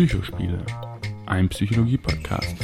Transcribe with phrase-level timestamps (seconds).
[0.00, 0.64] Psychospiele,
[1.26, 2.56] ein Psychologie-Podcast.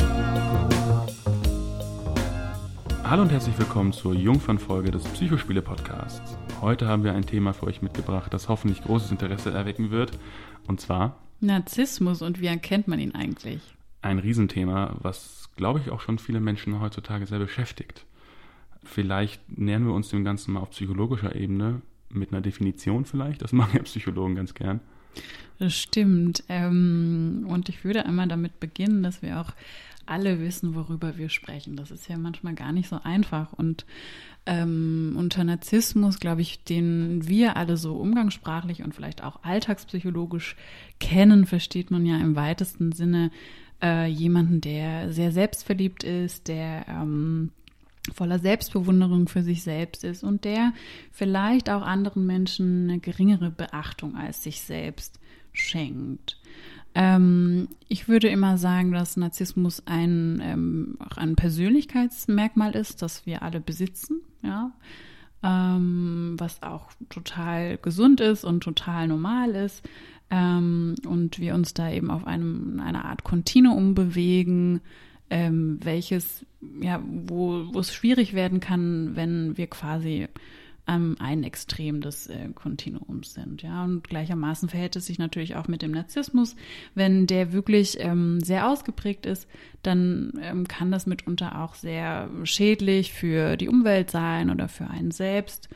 [3.05, 6.39] Hallo und herzlich willkommen zur Jungfernfolge des Psychospiele-Podcasts.
[6.63, 10.19] Heute haben wir ein Thema für euch mitgebracht, das hoffentlich großes Interesse erwecken wird,
[10.67, 13.61] und zwar Narzissmus und wie erkennt man ihn eigentlich?
[14.01, 18.07] Ein Riesenthema, was, glaube ich, auch schon viele Menschen heutzutage sehr beschäftigt.
[18.83, 23.43] Vielleicht nähern wir uns dem Ganzen mal auf psychologischer Ebene, mit einer Definition vielleicht.
[23.43, 24.81] Das machen ja Psychologen ganz gern.
[25.59, 26.45] Das stimmt.
[26.49, 29.53] Ähm, und ich würde einmal damit beginnen, dass wir auch
[30.05, 31.77] alle wissen, worüber wir sprechen.
[31.77, 33.53] Das ist ja manchmal gar nicht so einfach.
[33.53, 33.85] Und
[34.47, 40.57] ähm, unter Narzissmus, glaube ich, den wir alle so umgangssprachlich und vielleicht auch alltagspsychologisch
[41.01, 43.33] kennen, versteht man ja im weitesten Sinne
[43.83, 47.51] äh, jemanden, der sehr selbstverliebt ist, der ähm,
[48.15, 50.73] voller Selbstbewunderung für sich selbst ist und der
[51.13, 55.19] vielleicht auch anderen Menschen eine geringere Beachtung als sich selbst
[55.53, 56.39] schenkt.
[56.95, 63.43] Ähm, ich würde immer sagen, dass Narzissmus ein, ähm, auch ein Persönlichkeitsmerkmal ist, das wir
[63.43, 64.73] alle besitzen, ja.
[65.43, 69.87] Ähm, was auch total gesund ist und total normal ist.
[70.31, 74.81] Ähm, und wir uns da eben auf einem, einer Art Kontinuum bewegen,
[75.31, 76.47] ähm, welches,
[76.81, 80.29] ja, wo, wo es schwierig werden kann, wenn wir quasi
[80.87, 83.63] am ein Extrem des äh, Kontinuums sind.
[83.63, 86.55] Ja, und gleichermaßen verhält es sich natürlich auch mit dem Narzissmus.
[86.95, 89.49] Wenn der wirklich ähm, sehr ausgeprägt ist,
[89.83, 95.11] dann ähm, kann das mitunter auch sehr schädlich für die Umwelt sein oder für einen
[95.11, 95.69] selbst.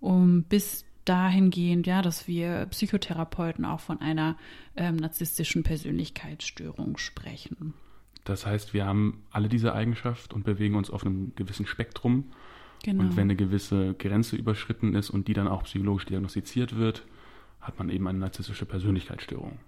[0.00, 4.36] Um, bis dahingehend, ja, dass wir Psychotherapeuten auch von einer
[4.76, 7.74] ähm, narzisstischen Persönlichkeitsstörung sprechen.
[8.26, 12.24] Das heißt, wir haben alle diese Eigenschaft und bewegen uns auf einem gewissen Spektrum.
[12.82, 13.04] Genau.
[13.04, 17.04] Und wenn eine gewisse Grenze überschritten ist und die dann auch psychologisch diagnostiziert wird,
[17.60, 19.58] hat man eben eine narzisstische Persönlichkeitsstörung.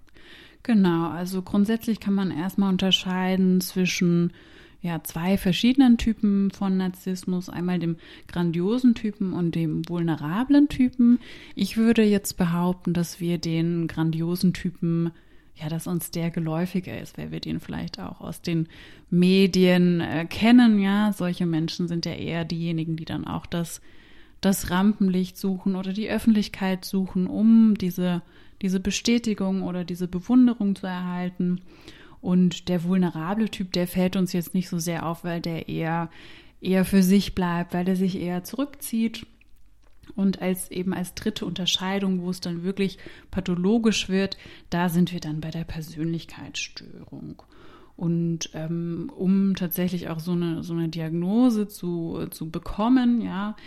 [0.63, 4.33] Genau, also grundsätzlich kann man erstmal unterscheiden zwischen
[4.81, 7.95] ja, zwei verschiedenen Typen von Narzissmus, einmal dem
[8.27, 11.19] grandiosen Typen und dem vulnerablen Typen.
[11.55, 15.11] Ich würde jetzt behaupten, dass wir den grandiosen Typen
[15.59, 18.67] ja, dass uns der geläufiger ist, weil wir den vielleicht auch aus den
[19.09, 20.79] Medien äh, kennen.
[20.79, 23.81] Ja, solche Menschen sind ja eher diejenigen, die dann auch das,
[24.41, 28.21] das Rampenlicht suchen oder die Öffentlichkeit suchen, um diese,
[28.61, 31.61] diese Bestätigung oder diese Bewunderung zu erhalten.
[32.21, 36.09] Und der vulnerable Typ, der fällt uns jetzt nicht so sehr auf, weil der eher,
[36.61, 39.25] eher für sich bleibt, weil er sich eher zurückzieht
[40.15, 42.97] und als eben als dritte Unterscheidung, wo es dann wirklich
[43.31, 44.37] pathologisch wird,
[44.69, 47.41] da sind wir dann bei der Persönlichkeitsstörung.
[47.95, 53.57] Und ähm, um tatsächlich auch so eine, so eine Diagnose zu, zu bekommen, ja,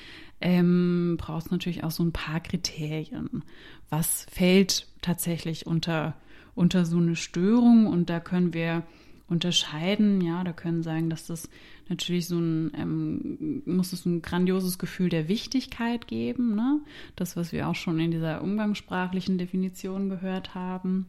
[0.40, 3.44] ähm, braucht es natürlich auch so ein paar Kriterien.
[3.90, 6.14] Was fällt tatsächlich unter,
[6.54, 7.86] unter so eine Störung?
[7.86, 8.84] Und da können wir
[9.32, 10.20] unterscheiden.
[10.20, 11.48] Ja, da können sagen, dass das
[11.88, 16.54] natürlich so ein, ähm, muss es ein grandioses Gefühl der Wichtigkeit geben.
[16.54, 16.80] Ne?
[17.16, 21.06] Das, was wir auch schon in dieser umgangssprachlichen Definition gehört haben.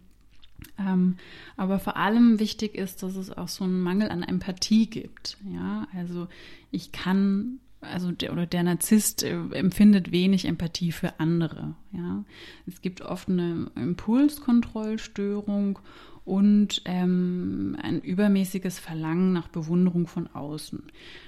[0.80, 1.18] Ähm,
[1.58, 5.38] aber vor allem wichtig ist, dass es auch so einen Mangel an Empathie gibt.
[5.54, 6.28] Ja, also
[6.72, 11.76] ich kann also der oder der Narzisst äh, empfindet wenig Empathie für andere.
[11.92, 12.24] Ja,
[12.66, 15.80] es gibt oft eine Impulskontrollstörung
[16.26, 20.84] und ähm, ein übermäßiges Verlangen nach Bewunderung von außen.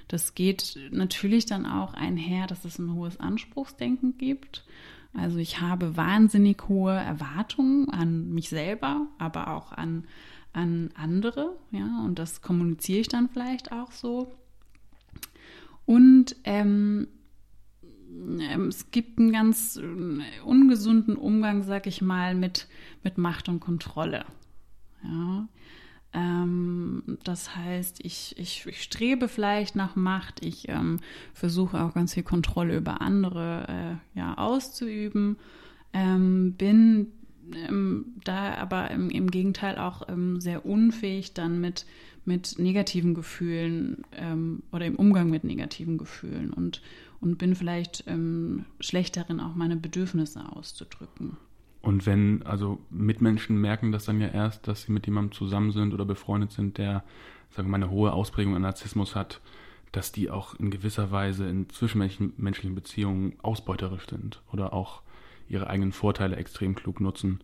[0.07, 4.63] Das geht natürlich dann auch einher, dass es ein hohes Anspruchsdenken gibt.
[5.13, 10.05] Also ich habe wahnsinnig hohe Erwartungen an mich selber, aber auch an,
[10.53, 14.34] an andere, ja, und das kommuniziere ich dann vielleicht auch so.
[15.85, 17.07] Und ähm,
[18.39, 22.67] ähm es gibt einen ganz äh, ungesunden Umgang, sag ich mal, mit,
[23.03, 24.25] mit Macht und Kontrolle.
[25.07, 25.47] Ja.
[26.16, 30.99] Ähm, das heißt, ich, ich, ich, strebe vielleicht nach Macht, ich ähm,
[31.33, 35.35] versuche auch ganz viel Kontrolle über andere äh, ja, auszuüben,
[35.91, 37.07] ähm, bin
[37.53, 41.85] ähm, da aber im, im, Gegenteil auch ähm, sehr unfähig dann mit,
[42.23, 46.81] mit negativen Gefühlen ähm, oder im Umgang mit negativen Gefühlen und,
[47.19, 48.05] und bin vielleicht
[48.79, 51.37] schlecht darin, auch meine Bedürfnisse auszudrücken.
[51.85, 55.93] Und wenn, also Mitmenschen merken das dann ja erst, dass sie mit jemandem zusammen sind
[55.93, 57.03] oder befreundet sind, der,
[57.52, 59.40] sagen wir mal, eine hohe Ausprägung an Narzissmus hat,
[59.91, 65.03] dass die auch in gewisser Weise in zwischenmenschlichen Beziehungen ausbeuterisch sind oder auch
[65.47, 67.41] ihre eigenen Vorteile extrem klug nutzen.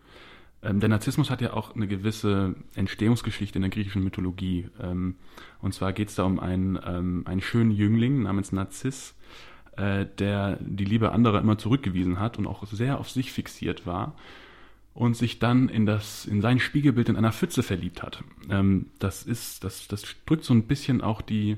[0.63, 4.69] Ähm, der Narzissmus hat ja auch eine gewisse Entstehungsgeschichte in der griechischen Mythologie.
[4.81, 5.17] Ähm,
[5.61, 9.13] und zwar geht es da um einen, ähm, einen schönen Jüngling namens Narziss,
[9.77, 14.15] äh, der die Liebe anderer immer zurückgewiesen hat und auch sehr auf sich fixiert war.
[14.93, 18.23] und sich dann in das in sein Spiegelbild in einer Pfütze verliebt hat.
[18.49, 21.57] Ähm, das ist das das drückt so ein bisschen auch die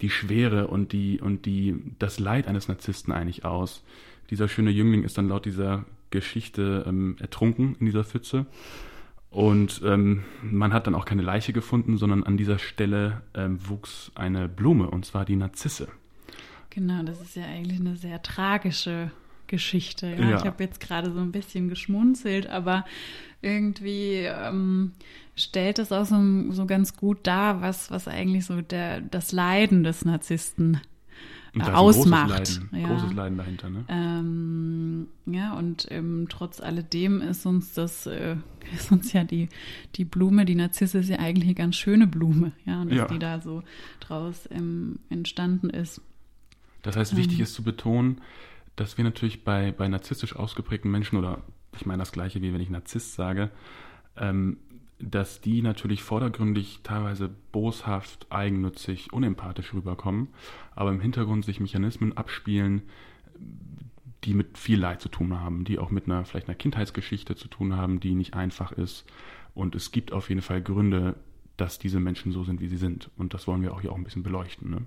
[0.00, 3.82] die Schwere und die und die das Leid eines Narzissten eigentlich aus.
[4.30, 8.46] Dieser schöne Jüngling ist dann laut dieser Geschichte ähm, ertrunken in dieser Pfütze
[9.30, 14.10] und ähm, man hat dann auch keine Leiche gefunden, sondern an dieser Stelle ähm, wuchs
[14.14, 15.88] eine Blume und zwar die Narzisse.
[16.70, 19.10] Genau, das ist ja eigentlich eine sehr tragische
[19.46, 20.06] Geschichte.
[20.06, 20.30] Ja?
[20.30, 20.36] Ja.
[20.38, 22.84] Ich habe jetzt gerade so ein bisschen geschmunzelt, aber
[23.42, 24.92] irgendwie ähm,
[25.34, 29.82] stellt es auch so, so ganz gut dar, was, was eigentlich so der, das Leiden
[29.82, 30.80] des Narzissten
[31.54, 32.28] äh, ausmacht.
[32.30, 32.88] Großes Leiden, ja.
[32.88, 33.84] großes Leiden dahinter, ne?
[33.88, 38.36] Ähm, ja, und ähm, trotz alledem ist uns das, äh,
[38.74, 39.48] ist uns ja die,
[39.96, 43.06] die Blume, die Narzisse ist ja eigentlich eine ganz schöne Blume, ja, und dass ja.
[43.06, 43.64] die da so
[43.98, 46.00] draus ähm, entstanden ist.
[46.82, 47.44] Das heißt, wichtig ähm.
[47.44, 48.20] ist zu betonen,
[48.76, 51.42] dass wir natürlich bei, bei narzisstisch ausgeprägten Menschen oder
[51.76, 53.50] ich meine das gleiche, wie wenn ich Narzisst sage,
[54.16, 54.58] ähm,
[54.98, 60.28] dass die natürlich vordergründig teilweise boshaft, eigennützig, unempathisch rüberkommen,
[60.74, 62.82] aber im Hintergrund sich Mechanismen abspielen,
[64.24, 67.48] die mit viel Leid zu tun haben, die auch mit einer vielleicht einer Kindheitsgeschichte zu
[67.48, 69.06] tun haben, die nicht einfach ist.
[69.54, 71.16] Und es gibt auf jeden Fall Gründe,
[71.56, 73.10] dass diese Menschen so sind, wie sie sind.
[73.16, 74.70] Und das wollen wir auch hier auch ein bisschen beleuchten.
[74.70, 74.82] Ne?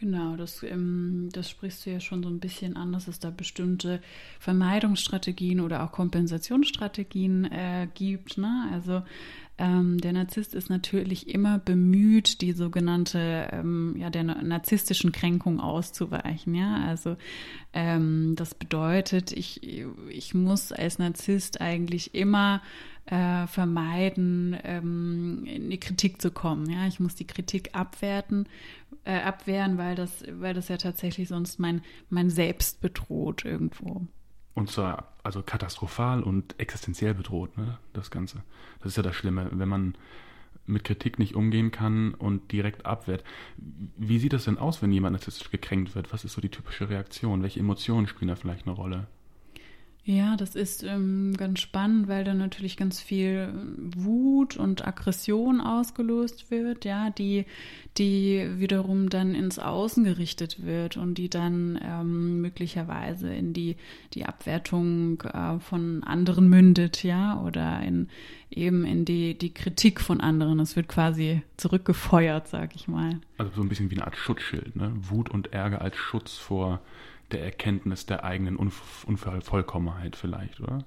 [0.00, 3.30] Genau, das, ähm, das sprichst du ja schon so ein bisschen an, dass es da
[3.30, 4.00] bestimmte
[4.38, 8.38] Vermeidungsstrategien oder auch Kompensationsstrategien äh, gibt.
[8.38, 8.68] Ne?
[8.72, 9.02] Also
[9.58, 16.54] ähm, der Narzisst ist natürlich immer bemüht, die sogenannte, ähm, ja, der narzisstischen Kränkung auszuweichen.
[16.54, 17.16] Ja, also
[17.72, 19.62] ähm, das bedeutet, ich,
[20.10, 22.62] ich muss als Narzisst eigentlich immer
[23.10, 26.68] äh, vermeiden, ähm, in die Kritik zu kommen.
[26.68, 28.46] Ja, ich muss die Kritik abwerten,
[29.04, 34.06] äh, abwehren, weil das, weil das ja tatsächlich sonst mein, mein Selbst bedroht irgendwo.
[34.54, 38.42] Und zwar also katastrophal und existenziell bedroht, ne, das Ganze.
[38.80, 39.94] Das ist ja das Schlimme, wenn man
[40.66, 43.24] mit Kritik nicht umgehen kann und direkt abwehrt.
[43.56, 46.12] Wie sieht das denn aus, wenn jemand narzisstisch gekränkt wird?
[46.12, 47.42] Was ist so die typische Reaktion?
[47.42, 49.06] Welche Emotionen spielen da vielleicht eine Rolle?
[50.04, 53.52] Ja, das ist ähm, ganz spannend, weil da natürlich ganz viel
[53.94, 57.44] Wut und Aggression ausgelöst wird, ja, die,
[57.98, 63.76] die wiederum dann ins Außen gerichtet wird und die dann ähm, möglicherweise in die,
[64.14, 68.08] die Abwertung äh, von anderen mündet, ja, oder in
[68.50, 70.58] eben in die, die Kritik von anderen.
[70.60, 73.20] Es wird quasi zurückgefeuert, sag ich mal.
[73.36, 74.92] Also so ein bisschen wie eine Art Schutzschild, ne?
[74.94, 76.80] Wut und Ärger als Schutz vor
[77.30, 80.84] der Erkenntnis der eigenen Unvollkommenheit vielleicht, oder?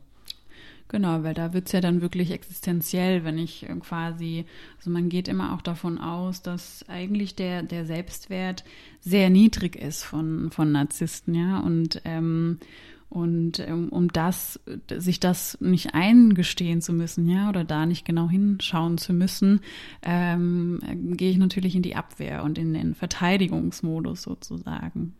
[0.91, 4.43] Genau, weil da wird es ja dann wirklich existenziell, wenn ich äh, quasi,
[4.77, 8.65] also man geht immer auch davon aus, dass eigentlich der, der Selbstwert
[8.99, 12.59] sehr niedrig ist von, von Narzissten, ja, und, ähm,
[13.07, 14.59] und ähm, um das,
[14.89, 19.61] sich das nicht eingestehen zu müssen, ja, oder da nicht genau hinschauen zu müssen,
[20.01, 20.81] ähm,
[21.15, 25.13] gehe ich natürlich in die Abwehr und in den Verteidigungsmodus sozusagen.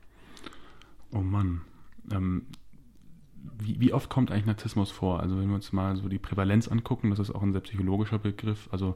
[1.13, 1.62] Oh Mann.
[2.12, 2.44] Ähm,
[3.58, 5.19] wie, wie, oft kommt eigentlich Narzissmus vor?
[5.19, 8.19] Also wenn wir uns mal so die Prävalenz angucken, das ist auch ein sehr psychologischer
[8.19, 8.94] Begriff, also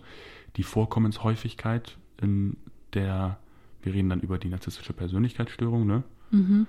[0.55, 2.57] die Vorkommenshäufigkeit in
[2.93, 3.37] der,
[3.81, 6.03] wir reden dann über die narzisstische Persönlichkeitsstörung, ne?
[6.31, 6.67] Mhm.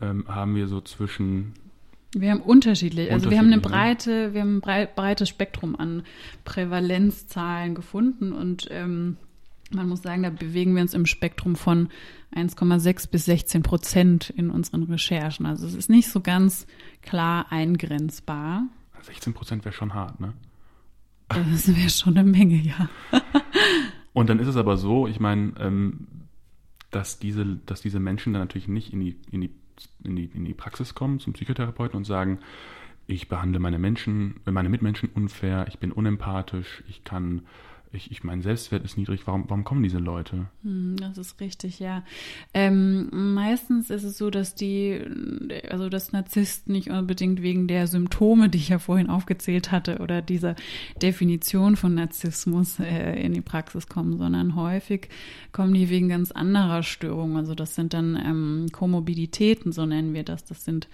[0.00, 1.54] Ähm, haben wir so zwischen
[2.12, 3.62] wir haben unterschiedlich, also wir haben eine ne?
[3.62, 6.02] breite, wir haben ein breites Spektrum an
[6.44, 9.16] Prävalenzzahlen gefunden und ähm,
[9.74, 11.88] man muss sagen, da bewegen wir uns im Spektrum von
[12.34, 15.46] 1,6 bis 16 Prozent in unseren Recherchen.
[15.46, 16.66] Also es ist nicht so ganz
[17.02, 18.64] klar eingrenzbar.
[19.02, 20.34] 16 Prozent wäre schon hart, ne?
[21.28, 22.88] Das wäre schon eine Menge, ja.
[24.12, 26.06] Und dann ist es aber so, ich meine, ähm,
[26.90, 29.50] dass diese, dass diese Menschen dann natürlich nicht in die, in die,
[30.02, 32.40] in die, in die Praxis kommen zum Psychotherapeuten und sagen,
[33.06, 37.42] ich behandle meine Menschen, meine Mitmenschen unfair, ich bin unempathisch, ich kann
[37.92, 40.46] ich, ich mein Selbstwert ist niedrig, warum, warum kommen diese Leute?
[40.62, 42.04] Hm, das ist richtig, ja.
[42.54, 45.00] Ähm, meistens ist es so, dass die,
[45.68, 50.22] also dass Narzissten nicht unbedingt wegen der Symptome, die ich ja vorhin aufgezählt hatte, oder
[50.22, 50.54] dieser
[51.02, 55.08] Definition von Narzissmus äh, in die Praxis kommen, sondern häufig
[55.52, 57.36] kommen die wegen ganz anderer Störungen.
[57.36, 60.44] Also das sind dann ähm, Komorbiditäten, so nennen wir das.
[60.44, 60.88] Das sind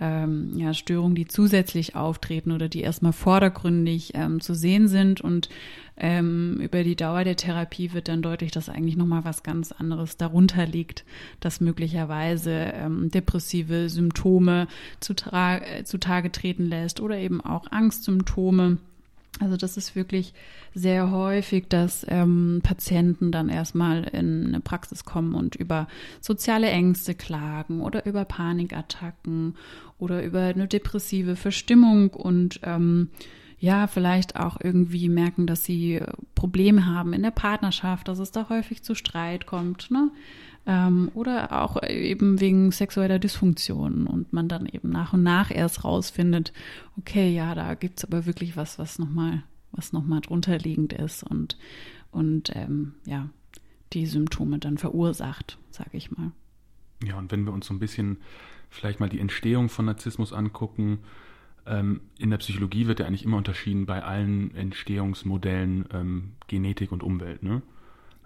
[0.00, 5.20] ähm, ja, Störungen, die zusätzlich auftreten oder die erstmal vordergründig ähm, zu sehen sind.
[5.20, 5.48] Und
[5.96, 10.16] ähm, über die Dauer der Therapie wird dann deutlich, dass eigentlich nochmal was ganz anderes
[10.16, 11.04] darunter liegt,
[11.40, 14.66] dass möglicherweise ähm, depressive Symptome
[15.00, 18.78] zutage treten lässt oder eben auch Angstsymptome
[19.40, 20.32] Also das ist wirklich
[20.74, 25.88] sehr häufig, dass ähm, Patienten dann erstmal in eine Praxis kommen und über
[26.20, 29.56] soziale Ängste klagen oder über Panikattacken
[29.98, 33.10] oder über eine depressive Verstimmung und ähm,
[33.58, 36.00] ja, vielleicht auch irgendwie merken, dass sie
[36.34, 40.10] Probleme haben in der Partnerschaft, dass es da häufig zu Streit kommt, ne?
[40.66, 45.84] Ähm, oder auch eben wegen sexueller Dysfunktion und man dann eben nach und nach erst
[45.84, 46.52] rausfindet,
[46.96, 49.42] okay, ja, da gibt es aber wirklich was, was nochmal,
[49.72, 51.58] was nochmal drunter ist und,
[52.12, 53.28] und ähm, ja,
[53.92, 56.32] die Symptome dann verursacht, sage ich mal.
[57.04, 58.18] Ja, und wenn wir uns so ein bisschen
[58.70, 61.00] vielleicht mal die Entstehung von Narzissmus angucken,
[61.66, 67.02] ähm, in der Psychologie wird ja eigentlich immer unterschieden bei allen Entstehungsmodellen ähm, Genetik und
[67.02, 67.62] Umwelt, ne?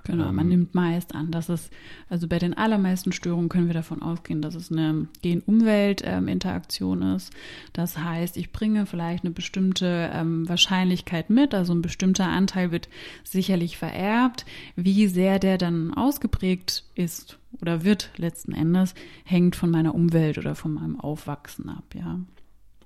[0.09, 1.71] Genau, man ähm, nimmt meist an, dass es,
[2.09, 7.31] also bei den allermeisten Störungen können wir davon ausgehen, dass es eine Gen-Umwelt-Interaktion ist.
[7.75, 12.89] Das heißt, ich bringe vielleicht eine bestimmte ähm, Wahrscheinlichkeit mit, also ein bestimmter Anteil wird
[13.23, 14.47] sicherlich vererbt.
[14.77, 20.55] Wie sehr der dann ausgeprägt ist oder wird letzten Endes, hängt von meiner Umwelt oder
[20.55, 22.19] von meinem Aufwachsen ab, ja.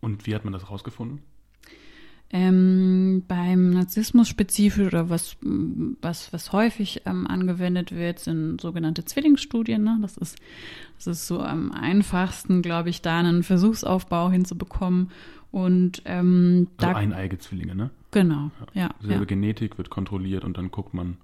[0.00, 1.20] Und wie hat man das rausgefunden?
[2.34, 9.84] Ähm, beim Narzissmus spezifisch oder was, was, was häufig ähm, angewendet wird, sind sogenannte Zwillingsstudien.
[9.84, 9.98] Ne?
[10.00, 10.38] Das, ist,
[10.96, 15.10] das ist so am einfachsten, glaube ich, da einen Versuchsaufbau hinzubekommen.
[15.50, 17.90] Und ähm, also da, eineige Zwillinge, ne?
[18.12, 18.84] Genau, ja.
[18.84, 19.24] ja Selbe ja.
[19.24, 21.18] Genetik wird kontrolliert und dann guckt man.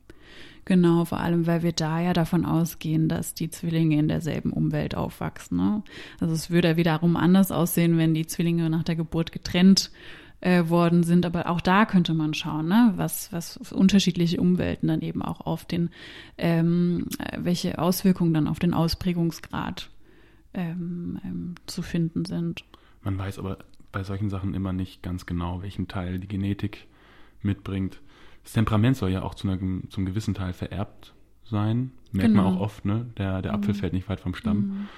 [0.66, 4.94] Genau, vor allem, weil wir da ja davon ausgehen, dass die Zwillinge in derselben Umwelt
[4.94, 5.56] aufwachsen.
[5.56, 5.82] Ne?
[6.20, 9.90] Also es würde wiederum anders aussehen, wenn die Zwillinge nach der Geburt getrennt
[10.40, 11.26] äh, worden sind.
[11.26, 12.92] Aber auch da könnte man schauen, ne?
[12.96, 15.90] was, was unterschiedliche Umwelten dann eben auch auf den,
[16.36, 19.90] ähm, äh, welche Auswirkungen dann auf den Ausprägungsgrad
[20.54, 22.64] ähm, ähm, zu finden sind.
[23.02, 23.58] Man weiß aber
[23.92, 26.86] bei solchen Sachen immer nicht ganz genau, welchen Teil die Genetik
[27.42, 28.00] mitbringt.
[28.44, 31.14] Das Temperament soll ja auch zu einem, zum gewissen Teil vererbt
[31.48, 31.92] sein.
[32.12, 32.44] Merkt genau.
[32.44, 33.06] man auch oft, ne?
[33.18, 33.78] Der, der Apfel mhm.
[33.78, 34.56] fällt nicht weit vom Stamm.
[34.56, 34.88] Mhm.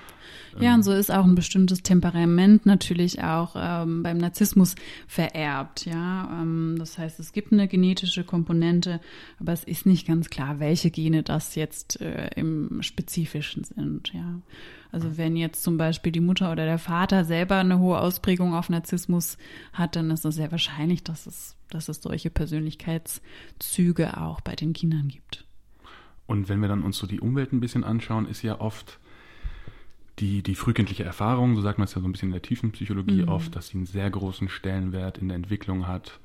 [0.58, 4.74] Ja, und so ist auch ein bestimmtes Temperament natürlich auch ähm, beim Narzissmus
[5.06, 5.86] vererbt.
[5.86, 9.00] Ja, ähm, das heißt, es gibt eine genetische Komponente,
[9.38, 14.12] aber es ist nicht ganz klar, welche Gene das jetzt äh, im Spezifischen sind.
[14.12, 14.40] Ja,
[14.92, 18.68] also wenn jetzt zum Beispiel die Mutter oder der Vater selber eine hohe Ausprägung auf
[18.68, 19.38] Narzissmus
[19.72, 24.72] hat, dann ist es sehr wahrscheinlich, dass es, dass es solche Persönlichkeitszüge auch bei den
[24.72, 25.46] Kindern gibt.
[26.30, 29.00] Und wenn wir dann uns so die Umwelt ein bisschen anschauen, ist ja oft
[30.20, 32.70] die, die frühkindliche Erfahrung, so sagt man es ja so ein bisschen in der tiefen
[32.70, 33.28] Psychologie mhm.
[33.28, 36.20] oft, dass sie einen sehr großen Stellenwert in der Entwicklung hat,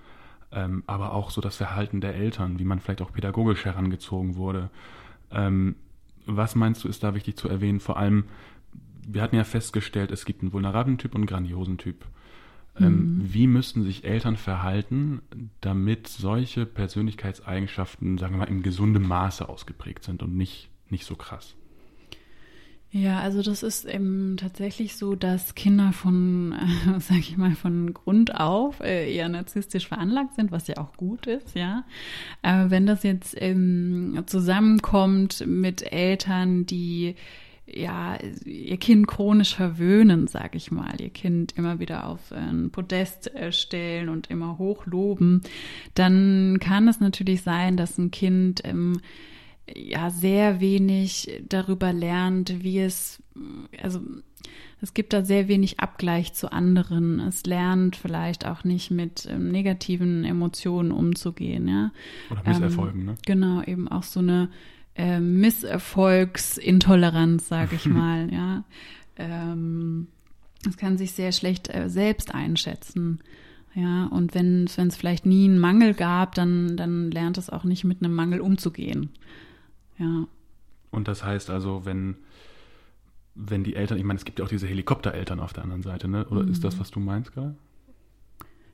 [0.51, 4.69] ähm, aber auch so das Verhalten der Eltern, wie man vielleicht auch pädagogisch herangezogen wurde.
[5.31, 5.75] Ähm,
[6.27, 7.79] was meinst du, ist da wichtig zu erwähnen?
[7.79, 8.25] Vor allem,
[9.07, 12.05] wir hatten ja festgestellt, es gibt einen vulnerablen Typ und einen grandiosen Typ.
[12.79, 13.33] Ähm, mhm.
[13.33, 15.21] Wie müssten sich Eltern verhalten,
[15.61, 21.15] damit solche Persönlichkeitseigenschaften, sagen wir mal, im gesunden Maße ausgeprägt sind und nicht, nicht so
[21.15, 21.55] krass?
[22.91, 27.93] Ja, also das ist eben tatsächlich so, dass Kinder von, äh, sag ich mal, von
[27.93, 31.83] Grund auf äh, eher narzisstisch veranlagt sind, was ja auch gut ist, ja.
[32.41, 37.15] Aber wenn das jetzt ähm, zusammenkommt mit Eltern, die
[37.67, 43.33] ja, ihr Kind chronisch verwöhnen, sag ich mal, ihr Kind immer wieder auf ein Podest
[43.35, 45.41] äh, stellen und immer hochloben,
[45.95, 48.99] dann kann es natürlich sein, dass ein Kind ähm,
[49.73, 53.23] ja sehr wenig darüber lernt, wie es,
[53.81, 53.99] also
[54.81, 57.19] es gibt da sehr wenig Abgleich zu anderen.
[57.19, 61.91] Es lernt vielleicht auch nicht mit ähm, negativen Emotionen umzugehen, ja.
[62.29, 63.15] Oder Misserfolgen, ähm, ne?
[63.25, 64.49] Genau, eben auch so eine
[64.95, 68.63] äh, Misserfolgsintoleranz, sage ich mal, ja.
[69.17, 70.07] Ähm,
[70.67, 73.19] es kann sich sehr schlecht äh, selbst einschätzen.
[73.75, 77.83] Ja, und wenn es vielleicht nie einen Mangel gab, dann, dann lernt es auch nicht
[77.83, 79.09] mit einem Mangel umzugehen.
[79.97, 80.27] Ja.
[80.91, 82.15] Und das heißt also, wenn,
[83.35, 86.07] wenn die Eltern, ich meine, es gibt ja auch diese Helikoptereltern auf der anderen Seite,
[86.07, 86.25] ne?
[86.29, 86.51] Oder mhm.
[86.51, 86.79] ist das, mhm.
[86.79, 87.55] was du meinst gerade?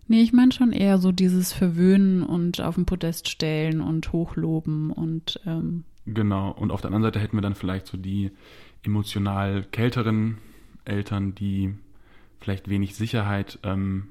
[0.08, 4.92] Nee, ich meine schon eher so dieses Verwöhnen und auf den Podest stellen und hochloben
[4.92, 8.32] und ähm, Genau, und auf der anderen Seite hätten wir dann vielleicht so die
[8.84, 10.40] emotional kälteren
[10.84, 11.76] Eltern, die
[12.40, 14.08] vielleicht wenig Sicherheit ähm,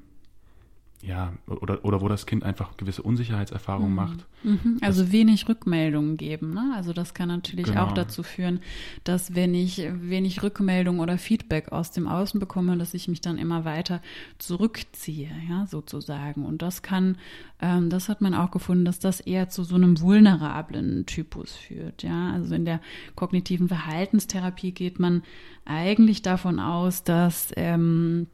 [1.03, 3.95] ja, oder, oder wo das Kind einfach gewisse Unsicherheitserfahrungen mhm.
[3.95, 4.25] macht.
[4.43, 4.77] Mhm.
[4.81, 6.53] Also das, wenig Rückmeldungen geben.
[6.53, 6.73] Ne?
[6.75, 7.85] Also das kann natürlich genau.
[7.85, 8.59] auch dazu führen,
[9.03, 13.37] dass wenn ich wenig Rückmeldung oder Feedback aus dem Außen bekomme, dass ich mich dann
[13.37, 14.01] immer weiter
[14.37, 16.45] zurückziehe, ja, sozusagen.
[16.45, 17.17] Und das kann,
[17.61, 22.03] ähm, das hat man auch gefunden, dass das eher zu so einem vulnerablen Typus führt.
[22.03, 22.79] Ja, also in der
[23.15, 25.23] kognitiven Verhaltenstherapie geht man
[25.65, 28.27] eigentlich davon aus, dass ähm,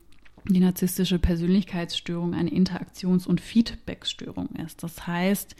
[0.49, 4.83] die narzisstische Persönlichkeitsstörung eine Interaktions- und Feedbackstörung ist.
[4.83, 5.55] Das heißt,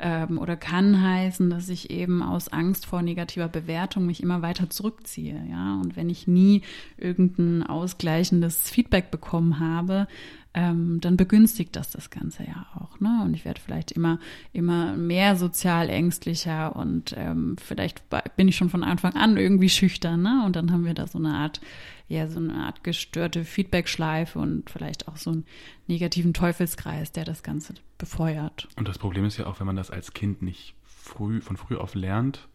[0.00, 4.68] ähm, oder kann heißen, dass ich eben aus Angst vor negativer Bewertung mich immer weiter
[4.68, 5.78] zurückziehe, ja.
[5.80, 6.62] Und wenn ich nie
[6.96, 10.08] irgendein ausgleichendes Feedback bekommen habe,
[10.54, 13.00] ähm, dann begünstigt das das Ganze ja auch.
[13.00, 13.22] Ne?
[13.24, 14.20] Und ich werde vielleicht immer,
[14.52, 18.02] immer mehr sozial ängstlicher und ähm, vielleicht
[18.36, 20.22] bin ich schon von Anfang an irgendwie schüchtern.
[20.22, 20.42] Ne?
[20.46, 21.60] Und dann haben wir da so eine Art,
[22.08, 25.44] ja, so eine Art gestörte Feedback-Schleife und vielleicht auch so einen
[25.88, 28.68] negativen Teufelskreis, der das Ganze befeuert.
[28.76, 31.76] Und das Problem ist ja auch, wenn man das als Kind nicht früh, von früh
[31.76, 32.48] auf lernt,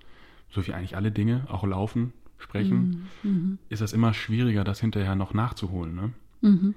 [0.50, 3.32] so wie eigentlich alle Dinge, auch laufen, sprechen, mhm.
[3.32, 3.58] mhm.
[3.68, 5.96] ist das immer schwieriger, das hinterher noch nachzuholen.
[5.96, 6.14] Ne?
[6.42, 6.76] Mhm.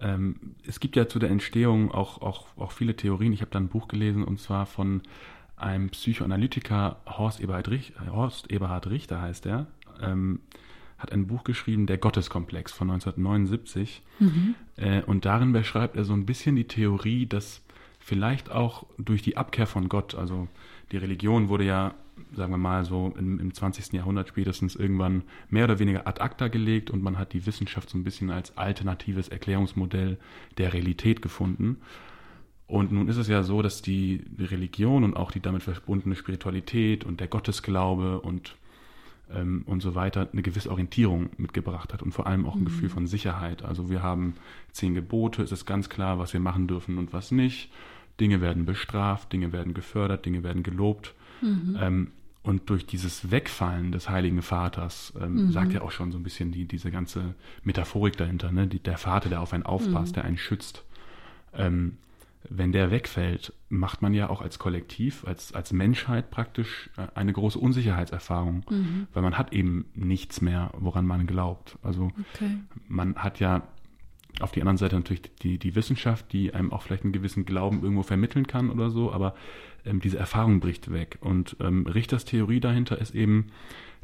[0.00, 3.32] Ähm, es gibt ja zu der Entstehung auch, auch, auch viele Theorien.
[3.32, 5.02] Ich habe da ein Buch gelesen und zwar von
[5.56, 9.66] einem Psychoanalytiker, Horst Eberhard, Richter, Horst Eberhard Richter heißt er,
[10.00, 10.40] ähm,
[10.98, 14.02] hat ein Buch geschrieben, Der Gotteskomplex von 1979.
[14.18, 14.54] Mhm.
[14.76, 17.62] Äh, und darin beschreibt er so ein bisschen die Theorie, dass
[17.98, 20.48] vielleicht auch durch die Abkehr von Gott, also
[20.92, 21.94] die Religion wurde ja
[22.34, 23.92] sagen wir mal so im, im 20.
[23.92, 27.98] Jahrhundert spätestens irgendwann mehr oder weniger ad acta gelegt und man hat die Wissenschaft so
[27.98, 30.18] ein bisschen als alternatives Erklärungsmodell
[30.58, 31.78] der Realität gefunden.
[32.68, 37.04] Und nun ist es ja so, dass die Religion und auch die damit verbundene Spiritualität
[37.04, 38.56] und der Gottesglaube und,
[39.32, 42.66] ähm, und so weiter eine gewisse Orientierung mitgebracht hat und vor allem auch ein mhm.
[42.66, 43.64] Gefühl von Sicherheit.
[43.64, 44.34] Also wir haben
[44.72, 47.70] zehn Gebote, es ist ganz klar, was wir machen dürfen und was nicht.
[48.20, 51.14] Dinge werden bestraft, Dinge werden gefördert, Dinge werden gelobt.
[51.40, 51.78] Mhm.
[51.80, 52.12] Ähm,
[52.48, 55.52] und durch dieses Wegfallen des Heiligen Vaters ähm, mhm.
[55.52, 58.66] sagt ja auch schon so ein bisschen die, diese ganze Metaphorik dahinter, ne?
[58.66, 60.14] Die, der Vater, der auf einen aufpasst, mhm.
[60.14, 60.82] der einen schützt.
[61.52, 61.98] Ähm,
[62.48, 67.34] wenn der wegfällt, macht man ja auch als Kollektiv, als, als Menschheit praktisch äh, eine
[67.34, 69.08] große Unsicherheitserfahrung, mhm.
[69.12, 71.76] weil man hat eben nichts mehr, woran man glaubt.
[71.82, 72.60] Also okay.
[72.88, 73.68] man hat ja
[74.40, 77.82] auf die anderen Seite natürlich die, die Wissenschaft, die einem auch vielleicht einen gewissen Glauben
[77.82, 79.34] irgendwo vermitteln kann oder so, aber
[79.84, 81.18] ähm, diese Erfahrung bricht weg.
[81.20, 83.46] Und ähm, Richters Theorie dahinter ist eben,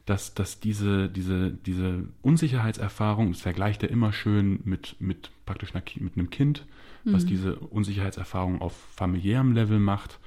[0.06, 5.82] dass, dass diese, diese, diese Unsicherheitserfahrung, das vergleicht er immer schön mit, mit praktisch einer,
[5.98, 6.66] mit einem Kind,
[7.04, 7.28] was mhm.
[7.28, 10.18] diese Unsicherheitserfahrung auf familiärem Level macht,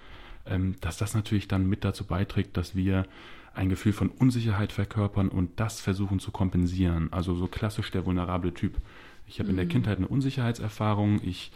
[0.45, 3.05] ähm, dass das natürlich dann mit dazu beiträgt, dass wir
[3.53, 7.11] ein Gefühl von Unsicherheit verkörpern und das versuchen zu kompensieren.
[7.11, 8.77] Also so klassisch der vulnerable Typ.
[9.25, 9.51] Ich habe mhm.
[9.51, 9.69] in der mhm.
[9.69, 11.51] Kindheit eine Unsicherheitserfahrung, ich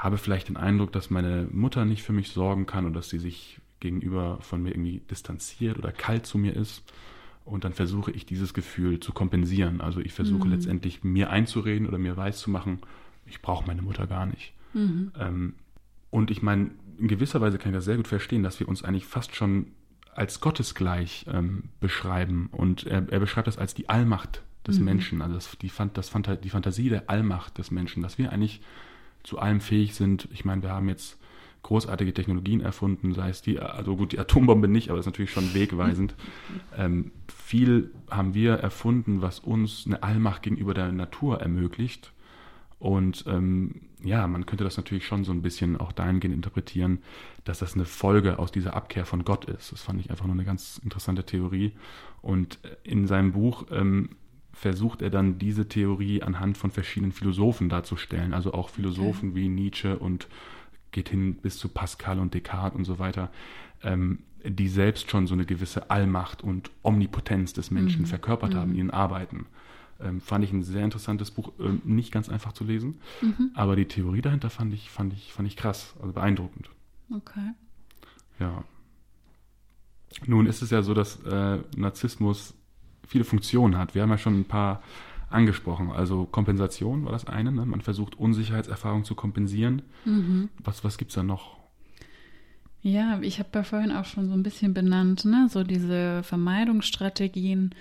[0.00, 3.18] habe vielleicht den Eindruck, dass meine Mutter nicht für mich sorgen kann und dass sie
[3.18, 6.82] sich gegenüber von mir irgendwie distanziert oder kalt zu mir ist.
[7.44, 9.80] Und dann versuche ich dieses Gefühl zu kompensieren.
[9.80, 10.52] Also ich versuche mhm.
[10.52, 12.78] letztendlich mir einzureden oder mir weiszumachen,
[13.26, 14.54] ich brauche meine Mutter gar nicht.
[14.72, 15.12] Mhm.
[15.18, 15.54] Ähm,
[16.10, 18.82] und ich meine, in gewisser Weise kann ich das sehr gut verstehen, dass wir uns
[18.82, 19.66] eigentlich fast schon
[20.14, 22.48] als gottesgleich ähm, beschreiben.
[22.52, 24.84] Und er, er, beschreibt das als die Allmacht des mhm.
[24.86, 28.60] Menschen, also das, die, das, die Fantasie der Allmacht des Menschen, dass wir eigentlich
[29.22, 30.28] zu allem fähig sind.
[30.32, 31.18] Ich meine, wir haben jetzt
[31.62, 35.32] großartige Technologien erfunden, sei es die, also gut, die Atombombe nicht, aber das ist natürlich
[35.32, 36.14] schon wegweisend.
[36.76, 42.12] Ähm, viel haben wir erfunden, was uns eine Allmacht gegenüber der Natur ermöglicht.
[42.78, 47.00] Und ähm, ja, man könnte das natürlich schon so ein bisschen auch dahingehend interpretieren,
[47.44, 49.72] dass das eine Folge aus dieser Abkehr von Gott ist.
[49.72, 51.72] Das fand ich einfach nur eine ganz interessante Theorie.
[52.22, 54.10] Und in seinem Buch ähm,
[54.60, 59.40] versucht er dann diese Theorie anhand von verschiedenen Philosophen darzustellen, also auch Philosophen okay.
[59.40, 60.28] wie Nietzsche und
[60.90, 63.30] geht hin bis zu Pascal und Descartes und so weiter,
[63.82, 68.06] ähm, die selbst schon so eine gewisse Allmacht und Omnipotenz des Menschen mhm.
[68.06, 68.58] verkörpert mhm.
[68.58, 69.46] haben in ihren Arbeiten.
[69.98, 73.52] Ähm, fand ich ein sehr interessantes Buch, ähm, nicht ganz einfach zu lesen, mhm.
[73.54, 76.68] aber die Theorie dahinter fand ich, fand ich, fand ich krass, also beeindruckend.
[77.10, 77.52] Okay.
[78.38, 78.62] Ja.
[80.26, 82.54] Nun ist es ja so, dass äh, Narzissmus
[83.10, 83.94] viele Funktionen hat.
[83.94, 84.82] Wir haben ja schon ein paar
[85.30, 85.90] angesprochen.
[85.90, 87.50] Also Kompensation war das eine.
[87.50, 87.66] Ne?
[87.66, 89.82] Man versucht Unsicherheitserfahrung zu kompensieren.
[90.04, 90.48] Mhm.
[90.62, 91.56] Was, was gibt es da noch?
[92.82, 95.48] Ja, ich habe ja vorhin auch schon so ein bisschen benannt, ne?
[95.50, 97.74] so diese Vermeidungsstrategien.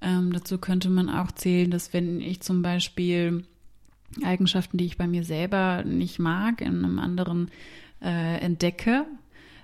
[0.00, 3.44] Ähm, dazu könnte man auch zählen, dass wenn ich zum Beispiel
[4.24, 7.50] Eigenschaften, die ich bei mir selber nicht mag, in einem anderen
[8.02, 9.04] äh, entdecke,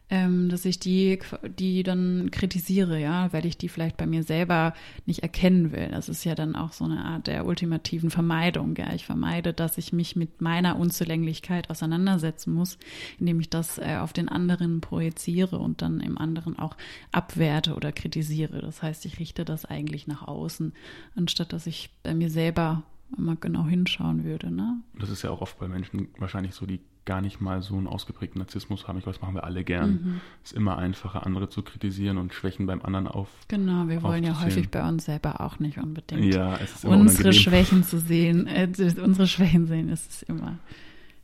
[0.09, 1.19] ähm, dass ich die,
[1.59, 4.73] die dann kritisiere, ja, weil ich die vielleicht bei mir selber
[5.05, 5.88] nicht erkennen will.
[5.88, 8.77] Das ist ja dann auch so eine Art der ultimativen Vermeidung.
[8.77, 12.79] Ja, ich vermeide, dass ich mich mit meiner Unzulänglichkeit auseinandersetzen muss,
[13.19, 16.77] indem ich das äh, auf den anderen projiziere und dann im anderen auch
[17.11, 18.61] abwerte oder kritisiere.
[18.61, 20.73] Das heißt, ich richte das eigentlich nach außen,
[21.16, 22.85] anstatt dass ich bei mir selber
[23.16, 24.53] mal genau hinschauen würde.
[24.53, 24.81] Ne?
[24.99, 27.87] Das ist ja auch oft bei Menschen wahrscheinlich so, die gar nicht mal so einen
[27.87, 28.99] ausgeprägten Narzissmus haben.
[28.99, 29.90] Ich glaube, das machen wir alle gern.
[29.90, 30.21] Mhm.
[30.45, 33.29] Es ist immer einfacher, andere zu kritisieren und Schwächen beim anderen auf.
[33.49, 36.35] Genau, wir wollen ja häufig bei uns selber auch nicht unbedingt.
[36.35, 37.33] Ja, es ist immer unsere unangenehm.
[37.42, 38.69] Schwächen zu sehen, äh,
[39.03, 40.59] unsere Schwächen sehen, ist es immer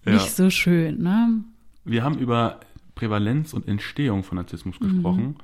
[0.07, 0.13] ja.
[0.13, 1.03] nicht so schön.
[1.03, 1.45] Ne?
[1.85, 2.61] Wir haben über
[2.95, 4.89] Prävalenz und Entstehung von Narzissmus mhm.
[4.89, 5.37] gesprochen.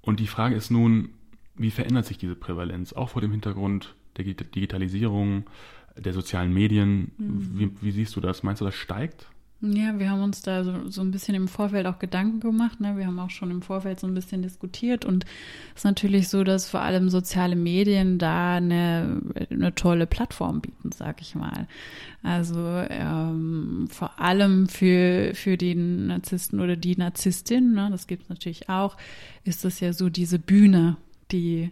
[0.00, 1.10] Und die Frage ist nun,
[1.56, 5.44] wie verändert sich diese Prävalenz, auch vor dem Hintergrund der Digitalisierung,
[5.96, 7.12] der sozialen Medien?
[7.18, 7.50] Mhm.
[7.54, 8.42] Wie, wie, siehst du das?
[8.42, 9.26] Meinst du, das steigt?
[9.72, 12.80] Ja, wir haben uns da so, so ein bisschen im Vorfeld auch Gedanken gemacht.
[12.80, 12.98] Ne?
[12.98, 15.06] Wir haben auch schon im Vorfeld so ein bisschen diskutiert.
[15.06, 15.24] Und
[15.74, 20.90] es ist natürlich so, dass vor allem soziale Medien da eine, eine tolle Plattform bieten,
[20.92, 21.66] sag ich mal.
[22.22, 22.58] Also
[22.90, 27.88] ähm, vor allem für, für den Narzissten oder die Narzisstin, ne?
[27.90, 28.98] das gibt es natürlich auch,
[29.44, 30.98] ist das ja so diese Bühne,
[31.32, 31.70] die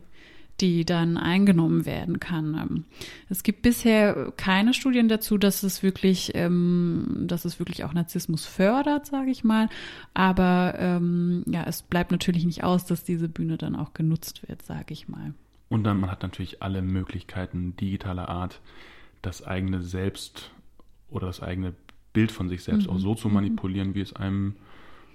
[0.62, 2.54] die dann eingenommen werden kann.
[2.54, 2.84] Ähm,
[3.28, 8.46] es gibt bisher keine Studien dazu, dass es wirklich, ähm, dass es wirklich auch Narzissmus
[8.46, 9.68] fördert, sage ich mal.
[10.14, 14.62] Aber ähm, ja, es bleibt natürlich nicht aus, dass diese Bühne dann auch genutzt wird,
[14.62, 15.34] sage ich mal.
[15.68, 18.60] Und dann man hat natürlich alle Möglichkeiten digitaler Art,
[19.20, 20.52] das eigene Selbst
[21.10, 21.74] oder das eigene
[22.12, 22.92] Bild von sich selbst mhm.
[22.92, 24.54] auch so zu manipulieren, wie es einem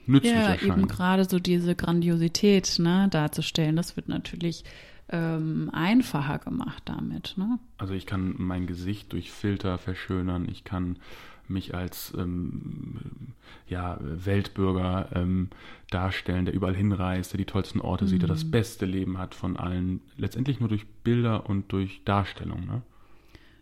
[0.07, 0.61] nützlich ja, erscheint.
[0.63, 4.63] Ja, eben gerade so diese Grandiosität ne, darzustellen, das wird natürlich
[5.09, 7.35] ähm, einfacher gemacht damit.
[7.37, 7.59] Ne?
[7.77, 10.97] Also ich kann mein Gesicht durch Filter verschönern, ich kann
[11.49, 12.97] mich als ähm,
[13.67, 15.49] ja, Weltbürger ähm,
[15.89, 18.09] darstellen, der überall hinreist, der die tollsten Orte mhm.
[18.09, 18.51] sieht, der das mhm.
[18.51, 22.65] beste Leben hat von allen, letztendlich nur durch Bilder und durch Darstellung.
[22.65, 22.81] Ne?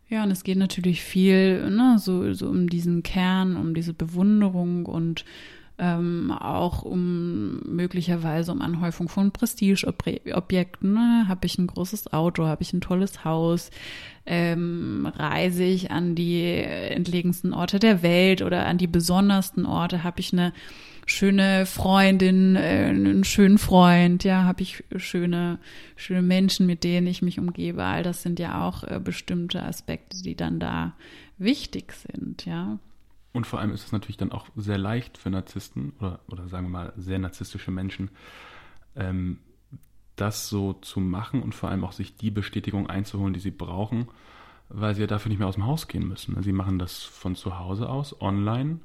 [0.07, 4.85] Ja, und es geht natürlich viel ne, so, so um diesen Kern, um diese Bewunderung
[4.85, 5.25] und
[5.77, 10.93] ähm, auch um möglicherweise um Anhäufung von Prestigeobjekten.
[10.93, 11.25] Ne?
[11.27, 13.71] Habe ich ein großes Auto, habe ich ein tolles Haus,
[14.25, 20.19] ähm, reise ich an die entlegensten Orte der Welt oder an die besondersten Orte, habe
[20.21, 20.53] ich eine
[21.05, 25.59] schöne Freundin, äh, einen schönen Freund, ja, habe ich schöne,
[25.95, 27.83] schöne Menschen, mit denen ich mich umgebe.
[27.83, 30.93] All das sind ja auch äh, bestimmte Aspekte, die dann da
[31.37, 32.79] wichtig sind, ja.
[33.35, 36.67] Und vor allem ist es natürlich dann auch sehr leicht für Narzissten oder, oder sagen
[36.67, 38.09] wir mal sehr narzisstische Menschen,
[38.95, 39.39] ähm,
[40.15, 44.07] das so zu machen und vor allem auch sich die Bestätigung einzuholen, die sie brauchen,
[44.69, 46.41] weil sie ja dafür nicht mehr aus dem Haus gehen müssen.
[46.43, 48.79] Sie machen das von zu Hause aus, online,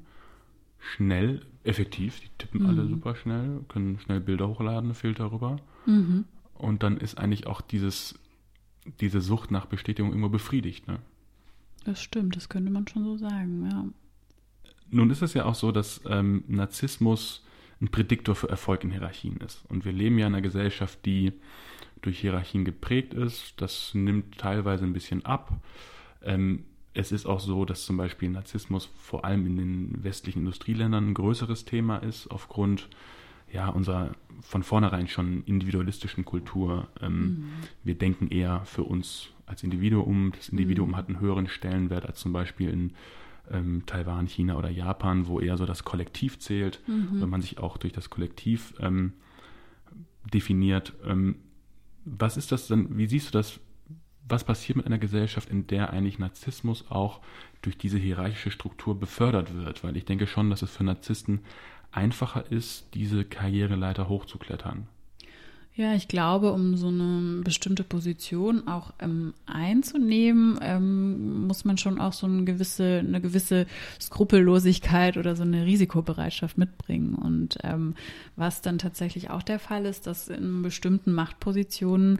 [0.79, 2.19] schnell, effektiv.
[2.19, 2.67] Die tippen mhm.
[2.67, 5.61] alle super schnell, können schnell Bilder hochladen, Filter rüber.
[5.85, 6.25] Mhm.
[6.55, 8.19] Und dann ist eigentlich auch dieses,
[8.99, 10.89] diese Sucht nach Bestätigung immer befriedigt.
[10.89, 10.99] Ne?
[11.85, 13.85] Das stimmt, das könnte man schon so sagen, ja.
[14.91, 17.43] Nun ist es ja auch so, dass ähm, Narzissmus
[17.81, 19.63] ein Prädiktor für Erfolg in Hierarchien ist.
[19.67, 21.33] Und wir leben ja in einer Gesellschaft, die
[22.01, 23.53] durch Hierarchien geprägt ist.
[23.57, 25.51] Das nimmt teilweise ein bisschen ab.
[26.23, 31.09] Ähm, es ist auch so, dass zum Beispiel Narzissmus vor allem in den westlichen Industrieländern
[31.09, 32.89] ein größeres Thema ist, aufgrund
[33.51, 36.87] ja, unserer von vornherein schon individualistischen Kultur.
[37.01, 37.45] Ähm, mhm.
[37.83, 40.31] Wir denken eher für uns als Individuum.
[40.35, 40.95] Das Individuum mhm.
[40.95, 42.93] hat einen höheren Stellenwert als zum Beispiel in
[43.49, 47.21] ähm, Taiwan, China oder Japan, wo eher so das Kollektiv zählt, mhm.
[47.21, 49.13] wenn man sich auch durch das Kollektiv ähm,
[50.33, 50.93] definiert.
[51.05, 51.35] Ähm,
[52.05, 53.59] was ist das denn, wie siehst du das,
[54.27, 57.21] was passiert mit einer Gesellschaft, in der eigentlich Narzissmus auch
[57.61, 59.83] durch diese hierarchische Struktur befördert wird?
[59.83, 61.41] Weil ich denke schon, dass es für Narzissten
[61.91, 64.87] einfacher ist, diese Karriereleiter hochzuklettern.
[65.73, 71.99] Ja, ich glaube, um so eine bestimmte Position auch ähm, einzunehmen, ähm, muss man schon
[72.01, 73.67] auch so eine gewisse, eine gewisse
[73.99, 77.15] Skrupellosigkeit oder so eine Risikobereitschaft mitbringen.
[77.15, 77.95] Und ähm,
[78.35, 82.19] was dann tatsächlich auch der Fall ist, dass in bestimmten Machtpositionen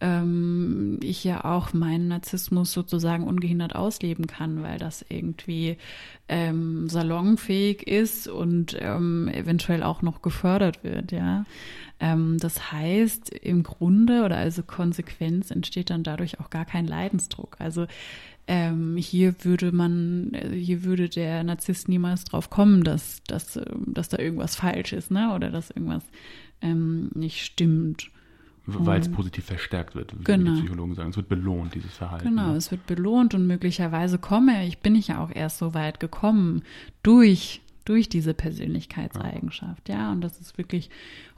[0.00, 5.76] ähm, ich ja auch meinen Narzissmus sozusagen ungehindert ausleben kann, weil das irgendwie
[6.28, 11.44] ähm, salonfähig ist und ähm, eventuell auch noch gefördert wird, ja.
[12.00, 17.56] Ähm, das heißt, im Grunde oder also Konsequenz entsteht dann dadurch auch gar kein Leidensdruck.
[17.58, 17.86] Also
[18.46, 24.18] ähm, hier würde man, hier würde der Narzisst niemals drauf kommen, dass, dass, dass da
[24.18, 25.34] irgendwas falsch ist, ne?
[25.34, 26.04] Oder dass irgendwas
[26.62, 28.10] ähm, nicht stimmt.
[28.66, 30.54] Weil es positiv verstärkt wird, wie genau.
[30.54, 31.10] die Psychologen sagen.
[31.10, 32.28] Es wird belohnt, dieses Verhalten.
[32.28, 35.98] Genau, es wird belohnt und möglicherweise komme ich, bin ich ja auch erst so weit
[36.00, 36.62] gekommen
[37.02, 40.12] durch durch diese Persönlichkeitseigenschaft, ja.
[40.12, 40.90] Und das ist wirklich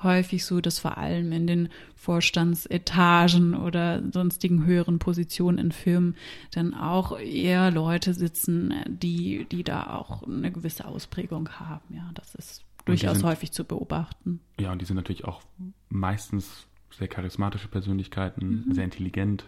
[0.02, 6.16] häufig so, dass vor allem in den Vorstandsetagen oder sonstigen höheren Positionen in Firmen
[6.50, 12.10] dann auch eher Leute sitzen, die, die da auch eine gewisse Ausprägung haben, ja.
[12.14, 14.40] Das ist durchaus sind, häufig zu beobachten.
[14.58, 15.42] Ja, und die sind natürlich auch
[15.88, 18.74] meistens sehr charismatische Persönlichkeiten, mhm.
[18.74, 19.44] sehr intelligent.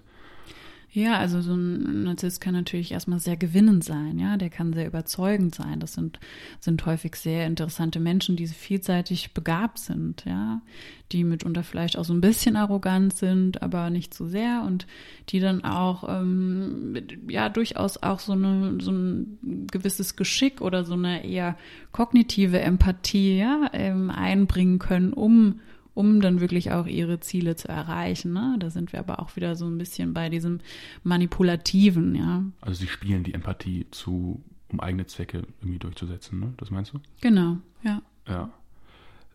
[0.94, 4.86] Ja, also so ein Narzisst kann natürlich erstmal sehr gewinnend sein, ja, der kann sehr
[4.86, 5.80] überzeugend sein.
[5.80, 6.20] Das sind,
[6.60, 10.62] sind häufig sehr interessante Menschen, die vielseitig begabt sind, ja,
[11.10, 14.86] die mitunter vielleicht auch so ein bisschen arrogant sind, aber nicht zu so sehr und
[15.30, 16.96] die dann auch ähm,
[17.28, 21.58] ja durchaus auch so, eine, so ein gewisses Geschick oder so eine eher
[21.90, 25.58] kognitive Empathie ja, ähm, einbringen können, um
[25.94, 28.32] um dann wirklich auch ihre Ziele zu erreichen.
[28.32, 28.56] Ne?
[28.58, 30.60] Da sind wir aber auch wieder so ein bisschen bei diesem
[31.02, 32.44] Manipulativen, ja.
[32.60, 36.52] Also sie spielen die Empathie zu, um eigene Zwecke irgendwie durchzusetzen, ne?
[36.56, 37.00] Das meinst du?
[37.20, 38.02] Genau, ja.
[38.28, 38.50] Ja.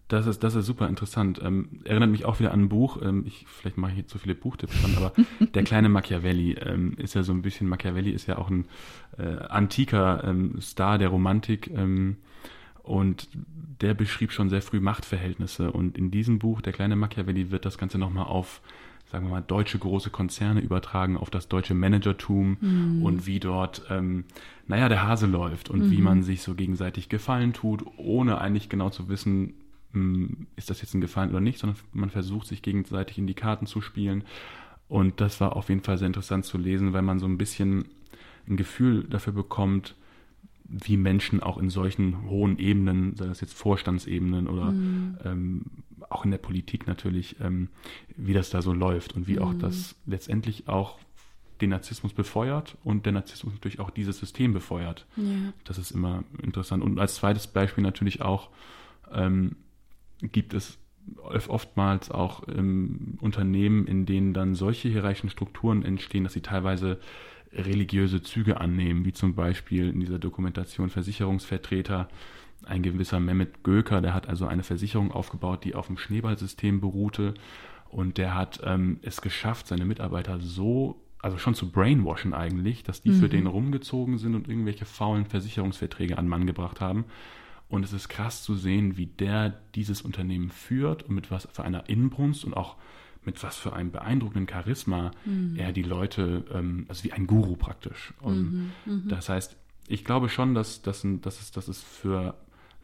[0.09, 1.39] Das ist, das ist super interessant.
[1.43, 2.99] Ähm, erinnert mich auch wieder an ein Buch.
[2.99, 5.13] Ähm, ich, vielleicht mache ich jetzt zu viele Buchtipps dran, aber
[5.53, 8.65] der kleine Machiavelli ähm, ist ja so ein bisschen, Machiavelli ist ja auch ein
[9.19, 11.69] äh, antiker ähm, Star der Romantik.
[12.89, 13.27] Und
[13.81, 15.71] der beschrieb schon sehr früh Machtverhältnisse.
[15.71, 18.61] Und in diesem Buch, Der kleine Machiavelli, wird das Ganze nochmal auf,
[19.11, 23.03] sagen wir mal, deutsche große Konzerne übertragen, auf das deutsche Managertum mhm.
[23.03, 24.23] und wie dort, ähm,
[24.67, 25.91] naja, der Hase läuft und mhm.
[25.91, 29.53] wie man sich so gegenseitig Gefallen tut, ohne eigentlich genau zu wissen,
[29.93, 33.35] hm, ist das jetzt ein Gefallen oder nicht, sondern man versucht sich gegenseitig in die
[33.35, 34.23] Karten zu spielen.
[34.87, 37.85] Und das war auf jeden Fall sehr interessant zu lesen, weil man so ein bisschen
[38.47, 39.93] ein Gefühl dafür bekommt,
[40.69, 45.17] wie Menschen auch in solchen hohen Ebenen, sei das jetzt Vorstandsebenen oder mhm.
[45.25, 45.65] ähm,
[46.09, 47.69] auch in der Politik natürlich, ähm,
[48.15, 49.41] wie das da so läuft und wie mhm.
[49.41, 50.99] auch das letztendlich auch
[51.61, 55.05] den Narzissmus befeuert und der Narzissmus natürlich auch dieses System befeuert.
[55.17, 55.23] Ja.
[55.65, 56.83] Das ist immer interessant.
[56.83, 58.49] Und als zweites Beispiel natürlich auch
[59.11, 59.57] ähm,
[60.21, 60.77] gibt es
[61.23, 66.99] oftmals auch ähm, Unternehmen, in denen dann solche hierarchischen Strukturen entstehen, dass sie teilweise
[67.53, 72.09] religiöse Züge annehmen, wie zum Beispiel in dieser Dokumentation Versicherungsvertreter,
[72.65, 77.33] ein gewisser Mehmet Göker, der hat also eine Versicherung aufgebaut, die auf dem Schneeballsystem beruhte
[77.89, 83.01] und der hat ähm, es geschafft, seine Mitarbeiter so, also schon zu brainwashen eigentlich, dass
[83.01, 83.19] die mhm.
[83.19, 87.05] für den rumgezogen sind und irgendwelche faulen Versicherungsverträge an Mann gebracht haben.
[87.67, 91.63] Und es ist krass zu sehen, wie der dieses Unternehmen führt und mit was für
[91.63, 92.77] einer Inbrunst und auch
[93.23, 95.55] mit was für einem beeindruckenden Charisma mhm.
[95.57, 98.13] er die Leute, ähm, also wie ein Guru praktisch.
[98.21, 99.07] Und mhm, mhm.
[99.09, 102.35] das heißt, ich glaube schon, dass, dass, dass, es, dass es für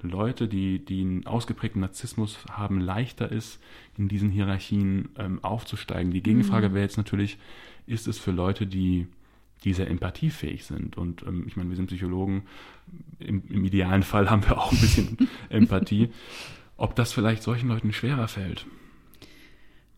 [0.01, 3.59] Leute, die, die einen ausgeprägten Narzissmus haben, leichter ist,
[3.97, 6.11] in diesen Hierarchien ähm, aufzusteigen.
[6.11, 6.73] Die Gegenfrage mhm.
[6.73, 7.37] wäre jetzt natürlich,
[7.87, 9.07] ist es für Leute, die,
[9.63, 10.97] die sehr empathiefähig sind?
[10.97, 12.43] Und ähm, ich meine, wir sind Psychologen,
[13.19, 15.17] im, im idealen Fall haben wir auch ein bisschen
[15.49, 16.09] Empathie,
[16.77, 18.65] ob das vielleicht solchen Leuten schwerer fällt.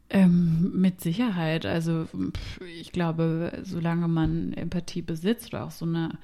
[0.09, 1.65] Ähm, mit Sicherheit.
[1.65, 2.07] Also
[2.79, 6.17] ich glaube, solange man Empathie besitzt oder auch so eine,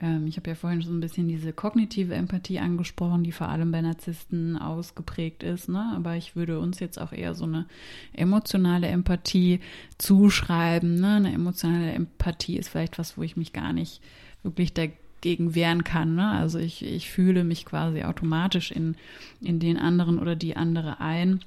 [0.00, 3.48] ähm, ich habe ja vorhin schon so ein bisschen diese kognitive Empathie angesprochen, die vor
[3.48, 5.92] allem bei Narzissten ausgeprägt ist, ne?
[5.94, 7.66] Aber ich würde uns jetzt auch eher so eine
[8.12, 9.60] emotionale Empathie
[9.98, 10.96] zuschreiben.
[10.96, 11.14] Ne?
[11.14, 14.00] Eine emotionale Empathie ist vielleicht was, wo ich mich gar nicht
[14.42, 16.16] wirklich dagegen wehren kann.
[16.16, 16.28] Ne?
[16.28, 18.96] Also ich, ich fühle mich quasi automatisch in,
[19.40, 21.38] in den anderen oder die andere ein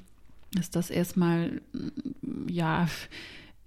[0.59, 1.61] ist das erstmal,
[2.47, 2.87] ja,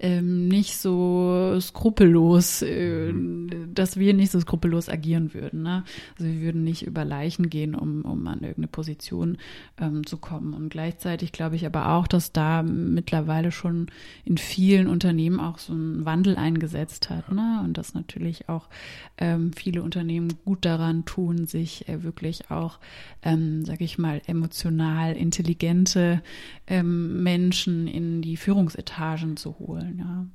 [0.00, 3.72] ähm, nicht so skrupellos, äh, mhm.
[3.72, 5.62] dass wir nicht so skrupellos agieren würden.
[5.62, 5.84] Ne?
[6.18, 9.38] Also wir würden nicht über Leichen gehen, um, um an irgendeine Position
[9.80, 10.52] ähm, zu kommen.
[10.52, 13.86] Und gleichzeitig glaube ich aber auch, dass da mittlerweile schon
[14.24, 17.30] in vielen Unternehmen auch so ein Wandel eingesetzt hat.
[17.30, 17.62] Ne?
[17.64, 18.68] Und dass natürlich auch
[19.16, 22.80] ähm, viele Unternehmen gut daran tun, sich äh, wirklich auch,
[23.22, 26.20] ähm, sage ich mal, emotional intelligente
[26.66, 30.26] ähm, Menschen in die Führungsetagen zu holen wollen, ja.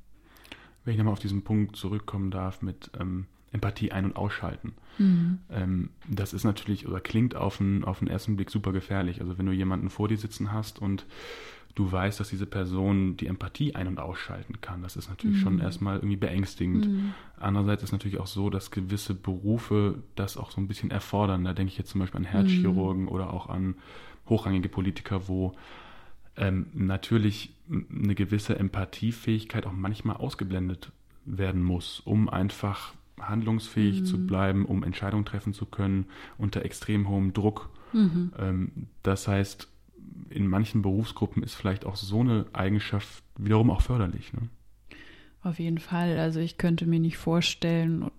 [0.85, 4.73] Wenn ich nochmal auf diesen Punkt zurückkommen darf mit ähm, Empathie ein- und ausschalten.
[4.97, 5.39] Mhm.
[5.49, 9.21] Ähm, das ist natürlich oder klingt auf den, auf den ersten Blick super gefährlich.
[9.21, 11.05] Also wenn du jemanden vor dir sitzen hast und
[11.75, 15.41] du weißt, dass diese Person die Empathie ein- und ausschalten kann, das ist natürlich mhm.
[15.41, 16.87] schon erstmal irgendwie beängstigend.
[16.87, 17.13] Mhm.
[17.37, 21.43] Andererseits ist natürlich auch so, dass gewisse Berufe das auch so ein bisschen erfordern.
[21.43, 23.09] Da denke ich jetzt zum Beispiel an Herzchirurgen mhm.
[23.09, 23.75] oder auch an
[24.27, 25.53] hochrangige Politiker, wo
[26.37, 30.91] ähm, natürlich eine gewisse Empathiefähigkeit auch manchmal ausgeblendet
[31.25, 34.05] werden muss, um einfach handlungsfähig mhm.
[34.05, 36.05] zu bleiben, um Entscheidungen treffen zu können
[36.37, 37.69] unter extrem hohem Druck.
[37.93, 38.31] Mhm.
[38.39, 38.71] Ähm,
[39.03, 39.67] das heißt,
[40.29, 44.33] in manchen Berufsgruppen ist vielleicht auch so eine Eigenschaft wiederum auch förderlich.
[44.33, 44.49] Ne?
[45.41, 46.17] Auf jeden Fall.
[46.19, 48.11] Also ich könnte mir nicht vorstellen,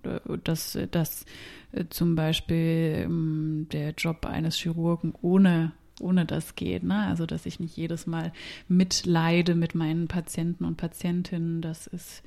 [0.45, 1.27] dass, dass
[1.73, 6.83] äh, zum Beispiel ähm, der Job eines Chirurgen ohne ohne das geht.
[6.83, 7.07] Ne?
[7.07, 8.33] Also, dass ich nicht jedes Mal
[8.69, 12.23] mitleide mit meinen Patienten und Patientinnen, das ist,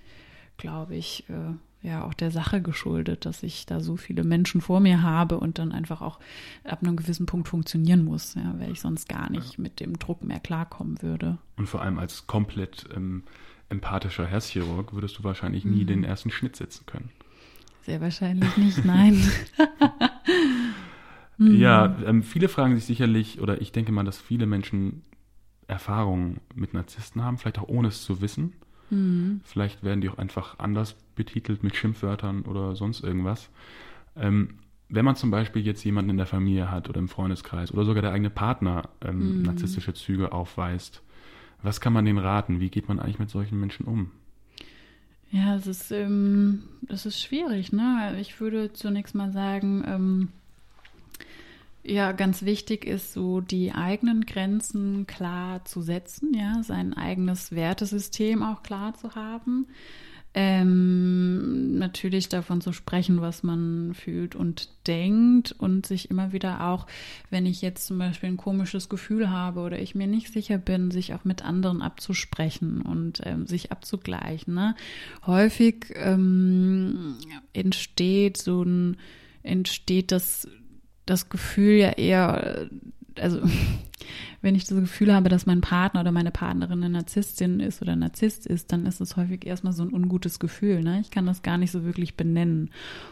[0.57, 4.79] glaube ich, äh, ja auch der Sache geschuldet, dass ich da so viele Menschen vor
[4.79, 6.19] mir habe und dann einfach auch
[6.63, 9.61] ab einem gewissen Punkt funktionieren muss, ja, weil ich sonst gar nicht ja.
[9.61, 11.37] mit dem Druck mehr klarkommen würde.
[11.57, 13.23] Und vor allem als komplett ähm,
[13.69, 15.87] empathischer Herzchirurg würdest du wahrscheinlich nie mhm.
[15.87, 17.09] den ersten Schnitt setzen können.
[17.81, 19.21] Sehr wahrscheinlich nicht, nein.
[21.37, 25.01] ja, ähm, viele fragen sich sicherlich, oder ich denke mal, dass viele Menschen
[25.67, 28.53] Erfahrungen mit Narzissten haben, vielleicht auch ohne es zu wissen.
[28.89, 29.41] Mhm.
[29.43, 33.49] Vielleicht werden die auch einfach anders betitelt mit Schimpfwörtern oder sonst irgendwas.
[34.15, 37.85] Ähm, wenn man zum Beispiel jetzt jemanden in der Familie hat oder im Freundeskreis oder
[37.85, 39.41] sogar der eigene Partner ähm, mhm.
[39.43, 41.01] narzisstische Züge aufweist,
[41.63, 42.59] was kann man denen raten?
[42.59, 44.11] Wie geht man eigentlich mit solchen Menschen um?
[45.31, 47.71] Ja, es ist, ähm, es ist schwierig.
[47.71, 48.17] Ne?
[48.19, 50.29] Ich würde zunächst mal sagen, ähm,
[51.83, 58.41] ja, ganz wichtig ist so die eigenen Grenzen klar zu setzen, ja, sein eigenes Wertesystem
[58.41, 59.67] auch klar zu haben.
[60.35, 66.87] Ähm, natürlich davon zu sprechen, was man fühlt und denkt und sich immer wieder auch,
[67.29, 70.89] wenn ich jetzt zum Beispiel ein komisches Gefühl habe oder ich mir nicht sicher bin,
[70.89, 74.55] sich auch mit anderen abzusprechen und ähm, sich abzugleichen.
[74.55, 74.75] Ne?
[75.27, 77.17] Häufig ähm,
[77.53, 78.97] entsteht so ein,
[79.43, 80.47] entsteht das,
[81.05, 82.69] das Gefühl ja eher,
[83.19, 83.41] also
[84.41, 87.95] wenn ich das Gefühl habe, dass mein Partner oder meine Partnerin eine Narzisstin ist oder
[87.95, 90.83] Narzisst ist, dann ist es häufig erstmal so ein ungutes Gefühl.
[90.83, 90.99] Ne?
[90.99, 92.69] Ich kann das gar nicht so wirklich benennen.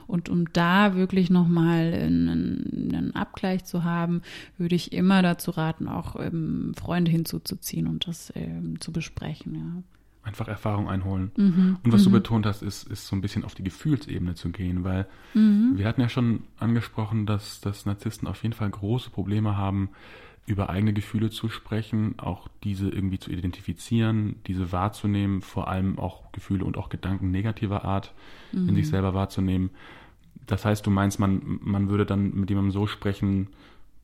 [0.07, 4.21] Und um da wirklich nochmal einen, einen Abgleich zu haben,
[4.57, 9.55] würde ich immer dazu raten, auch ähm, Freunde hinzuzuziehen und das ähm, zu besprechen.
[9.55, 9.83] Ja
[10.23, 11.31] einfach Erfahrung einholen.
[11.35, 12.13] Mhm, und was du mhm.
[12.13, 15.73] betont hast, ist, ist so ein bisschen auf die Gefühlsebene zu gehen, weil mhm.
[15.75, 19.89] wir hatten ja schon angesprochen, dass, dass Narzissten auf jeden Fall große Probleme haben,
[20.45, 26.31] über eigene Gefühle zu sprechen, auch diese irgendwie zu identifizieren, diese wahrzunehmen, vor allem auch
[26.31, 28.13] Gefühle und auch Gedanken negativer Art
[28.51, 28.89] in sich mhm.
[28.89, 29.69] selber wahrzunehmen.
[30.47, 33.47] Das heißt, du meinst, man, man würde dann mit jemandem so sprechen,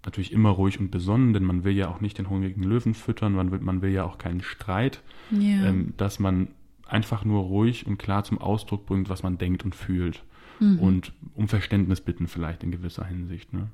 [0.08, 3.34] natürlich immer ruhig und besonnen, denn man will ja auch nicht den hungrigen Löwen füttern,
[3.34, 5.65] man will, man will ja auch keinen Streit, ja.
[5.65, 6.48] ähm, dass man
[6.88, 10.24] einfach nur ruhig und klar zum Ausdruck bringt, was man denkt und fühlt.
[10.62, 10.80] Mhm.
[10.80, 13.54] Und um Verständnis bitten vielleicht in gewisser Hinsicht.
[13.54, 13.67] Ne?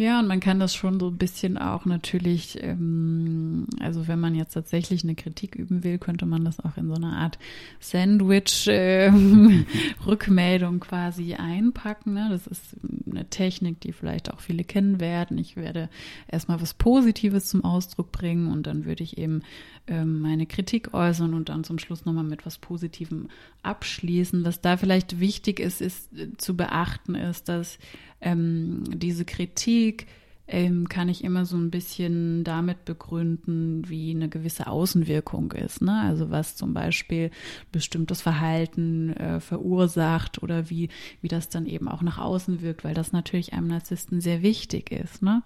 [0.00, 4.34] Ja, und man kann das schon so ein bisschen auch natürlich, ähm, also wenn man
[4.34, 7.38] jetzt tatsächlich eine Kritik üben will, könnte man das auch in so einer Art
[7.80, 12.14] Sandwich-Rückmeldung äh, quasi einpacken.
[12.14, 12.28] Ne?
[12.30, 12.76] Das ist
[13.10, 15.36] eine Technik, die vielleicht auch viele kennen werden.
[15.36, 15.90] Ich werde
[16.28, 19.42] erstmal was Positives zum Ausdruck bringen und dann würde ich eben
[19.86, 23.28] ähm, meine Kritik äußern und dann zum Schluss nochmal mit was Positivem
[23.62, 24.46] abschließen.
[24.46, 27.78] Was da vielleicht wichtig ist, ist äh, zu beachten, ist, dass
[28.20, 30.06] ähm, diese Kritik
[30.52, 35.80] ähm, kann ich immer so ein bisschen damit begründen, wie eine gewisse Außenwirkung ist.
[35.80, 36.00] Ne?
[36.02, 37.30] Also was zum Beispiel
[37.70, 40.88] bestimmtes Verhalten äh, verursacht oder wie,
[41.20, 44.90] wie das dann eben auch nach außen wirkt, weil das natürlich einem Narzissten sehr wichtig
[44.90, 45.22] ist.
[45.22, 45.42] Ne?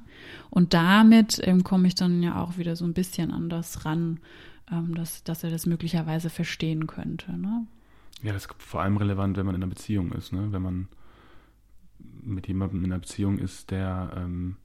[0.48, 4.20] Und damit ähm, komme ich dann ja auch wieder so ein bisschen anders ran,
[4.72, 7.36] ähm, dass, dass er das möglicherweise verstehen könnte.
[7.36, 7.66] Ne?
[8.22, 10.48] Ja, das ist vor allem relevant, wenn man in einer Beziehung ist, ne?
[10.50, 10.88] wenn man
[12.24, 14.56] mit jemandem in einer Beziehung ist, der ähm,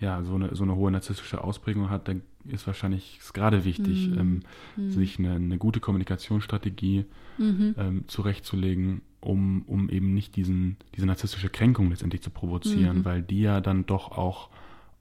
[0.00, 4.08] ja so eine, so eine hohe narzisstische Ausprägung hat, dann ist wahrscheinlich ist gerade wichtig,
[4.08, 4.18] mhm.
[4.18, 4.40] Ähm,
[4.76, 4.90] mhm.
[4.90, 7.06] sich eine, eine, gute Kommunikationsstrategie
[7.38, 7.74] mhm.
[7.78, 13.04] ähm, zurechtzulegen, um, um eben nicht diesen, diese narzisstische Kränkung letztendlich zu provozieren, mhm.
[13.04, 14.50] weil die ja dann doch auch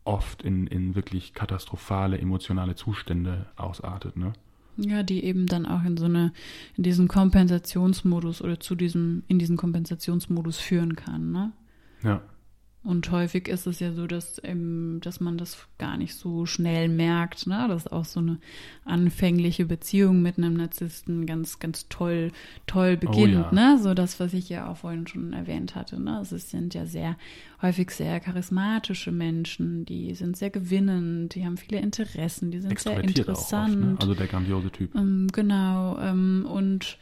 [0.05, 4.33] oft in, in wirklich katastrophale emotionale Zustände ausartet, ne?
[4.77, 6.33] Ja, die eben dann auch in so eine,
[6.75, 11.53] in diesen Kompensationsmodus oder zu diesem, in diesen Kompensationsmodus führen kann, ne?
[12.05, 12.21] Ja.
[12.85, 16.87] Und häufig ist es ja so, dass, ähm, dass man das gar nicht so schnell
[16.87, 17.65] merkt, ne?
[17.67, 18.37] dass auch so eine
[18.85, 22.31] anfängliche Beziehung mit einem Narzissten ganz, ganz toll,
[22.67, 23.37] toll beginnt.
[23.37, 23.73] Oh, ja.
[23.73, 23.79] ne?
[23.81, 25.99] So das, was ich ja auch vorhin schon erwähnt hatte.
[25.99, 26.15] Ne?
[26.15, 27.17] Also es sind ja sehr
[27.59, 33.03] häufig sehr charismatische Menschen, die sind sehr gewinnend, die haben viele Interessen, die sind sehr
[33.03, 33.73] interessant.
[33.73, 33.97] Oft, ne?
[33.99, 34.93] Also der grandiose Typ.
[34.93, 35.97] Ähm, genau.
[35.97, 36.99] Ähm, und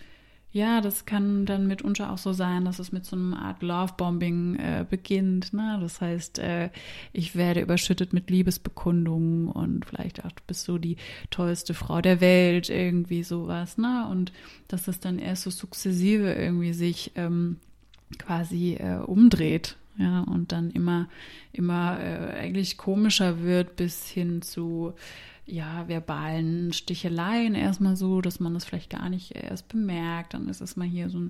[0.54, 4.56] ja, das kann dann mitunter auch so sein, dass es mit so einer Art Lovebombing
[4.56, 5.52] äh, beginnt.
[5.52, 5.80] Ne?
[5.82, 6.70] Das heißt, äh,
[7.12, 10.98] ich werde überschüttet mit Liebesbekundungen und vielleicht auch du bist so die
[11.32, 13.80] tollste Frau der Welt, irgendwie sowas.
[13.80, 14.08] Ne?
[14.12, 14.32] Und
[14.68, 17.58] dass das dann erst so sukzessive irgendwie sich ähm,
[18.20, 19.76] quasi äh, umdreht.
[19.98, 21.08] Ja, und dann immer,
[21.52, 24.94] immer äh, eigentlich komischer wird bis hin zu
[25.46, 30.34] ja, verbalen Sticheleien erstmal so, dass man das vielleicht gar nicht erst bemerkt.
[30.34, 31.28] Dann ist es mal hier so ein,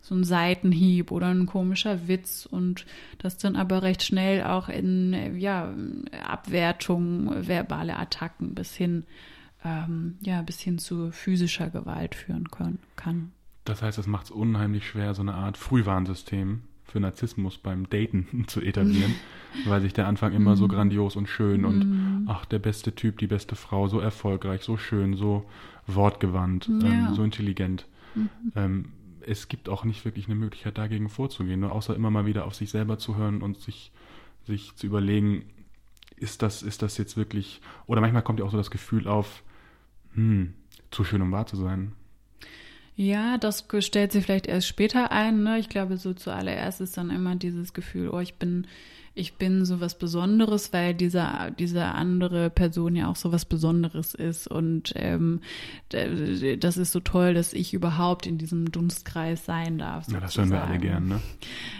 [0.00, 2.86] so ein Seitenhieb oder ein komischer Witz und
[3.18, 5.72] das dann aber recht schnell auch in, ja,
[6.26, 9.04] Abwertung, verbale Attacken bis hin,
[9.64, 13.30] ähm, ja, bis hin zu physischer Gewalt führen können, kann.
[13.64, 16.62] Das heißt, es macht es unheimlich schwer, so eine Art Frühwarnsystem
[16.92, 19.14] für Narzissmus beim Daten zu etablieren,
[19.66, 23.26] weil sich der Anfang immer so grandios und schön und ach, der beste Typ, die
[23.26, 25.44] beste Frau, so erfolgreich, so schön, so
[25.86, 26.88] wortgewandt, Ja.
[26.88, 27.86] ähm, so intelligent.
[28.54, 28.92] Ähm,
[29.24, 32.54] es gibt auch nicht wirklich eine Möglichkeit, dagegen vorzugehen, nur außer immer mal wieder auf
[32.54, 33.90] sich selber zu hören und sich,
[34.44, 35.44] sich zu überlegen,
[36.16, 39.42] ist das, ist das jetzt wirklich, oder manchmal kommt ja auch so das Gefühl auf,
[40.14, 40.52] hm,
[40.90, 41.92] zu schön, um wahr zu sein.
[42.94, 45.42] Ja, das stellt sich vielleicht erst später ein.
[45.42, 45.58] Ne?
[45.58, 48.66] Ich glaube, so zuallererst ist dann immer dieses Gefühl, oh, ich bin,
[49.14, 54.14] ich bin so was Besonderes, weil dieser, diese andere Person ja auch so was Besonderes
[54.14, 54.46] ist.
[54.46, 55.40] Und ähm,
[55.88, 60.08] das ist so toll, dass ich überhaupt in diesem Dunstkreis sein darf.
[60.10, 61.08] Ja, das hören wir alle sozusagen.
[61.08, 61.20] gern,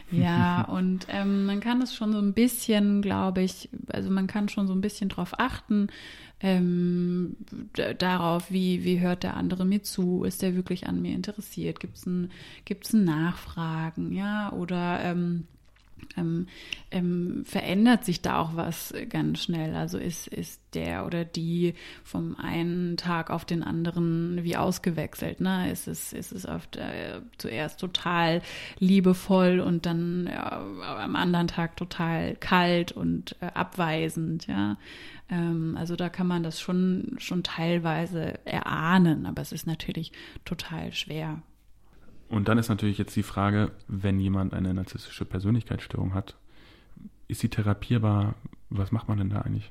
[0.09, 0.21] ne?
[0.23, 4.49] Ja, und ähm, man kann es schon so ein bisschen, glaube ich, also man kann
[4.49, 5.89] schon so ein bisschen drauf achten,
[6.43, 7.37] ähm,
[7.99, 11.97] darauf, wie, wie hört der andere mir zu, ist der wirklich an mir interessiert, gibt
[11.97, 12.31] es ein,
[12.65, 15.47] gibt's ein Nachfragen, ja, oder ähm,
[16.17, 16.47] ähm,
[16.91, 19.75] ähm, verändert sich da auch was ganz schnell.
[19.75, 21.75] Also ist, ist der oder die
[22.05, 25.41] vom einen Tag auf den anderen wie ausgewechselt.
[25.41, 25.71] Ne?
[25.71, 28.43] Ist es, ist es oft äh, zuerst total
[28.79, 30.65] liebevoll und dann ja,
[31.03, 34.47] am anderen Tag total kalt und äh, abweisend.
[34.47, 34.77] Ja?
[35.31, 40.13] Ähm, also da kann man das schon, schon teilweise erahnen, aber es ist natürlich
[40.45, 41.43] total schwer.
[42.33, 46.35] Und dann ist natürlich jetzt die Frage, wenn jemand eine narzisstische Persönlichkeitsstörung hat,
[47.29, 48.37] ist sie therapierbar?
[48.71, 49.71] Was macht man denn da eigentlich?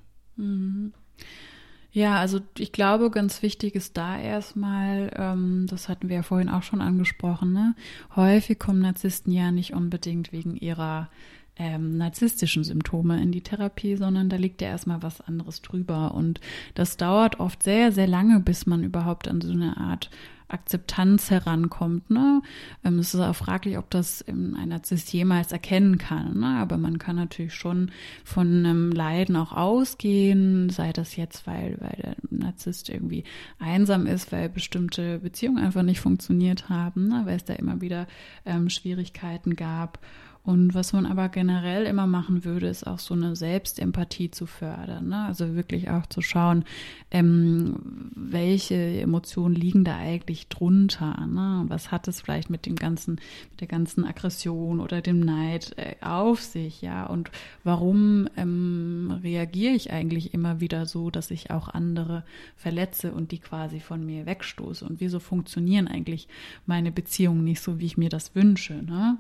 [1.91, 6.49] Ja, also ich glaube, ganz wichtig ist da erstmal, ähm, das hatten wir ja vorhin
[6.49, 7.75] auch schon angesprochen, ne?
[8.15, 11.09] häufig kommen Narzissten ja nicht unbedingt wegen ihrer
[11.57, 16.13] ähm, narzisstischen Symptome in die Therapie, sondern da liegt ja erstmal was anderes drüber.
[16.13, 16.39] Und
[16.75, 20.09] das dauert oft sehr, sehr lange, bis man überhaupt an so eine Art
[20.51, 22.09] Akzeptanz herankommt.
[22.09, 22.41] Ne?
[22.83, 26.39] Ähm, es ist auch fraglich, ob das ähm, ein Narzisst jemals erkennen kann.
[26.39, 26.57] Ne?
[26.57, 27.91] Aber man kann natürlich schon
[28.23, 33.23] von einem Leiden auch ausgehen, sei das jetzt, weil, weil der Narzisst irgendwie
[33.59, 37.21] einsam ist, weil bestimmte Beziehungen einfach nicht funktioniert haben, ne?
[37.25, 38.07] weil es da immer wieder
[38.45, 39.99] ähm, Schwierigkeiten gab.
[40.43, 45.09] Und was man aber generell immer machen würde, ist auch so eine Selbstempathie zu fördern.
[45.09, 45.25] Ne?
[45.25, 46.65] Also wirklich auch zu schauen,
[47.11, 47.75] ähm,
[48.15, 51.27] welche Emotionen liegen da eigentlich drunter.
[51.27, 51.65] Ne?
[51.67, 53.19] Was hat es vielleicht mit dem ganzen,
[53.51, 57.05] mit der ganzen Aggression oder dem Neid äh, auf sich, ja?
[57.05, 57.29] Und
[57.63, 62.23] warum ähm, reagiere ich eigentlich immer wieder so, dass ich auch andere
[62.55, 64.85] verletze und die quasi von mir wegstoße?
[64.85, 66.27] Und wieso funktionieren eigentlich
[66.65, 68.73] meine Beziehungen nicht so, wie ich mir das wünsche?
[68.73, 69.19] Ne?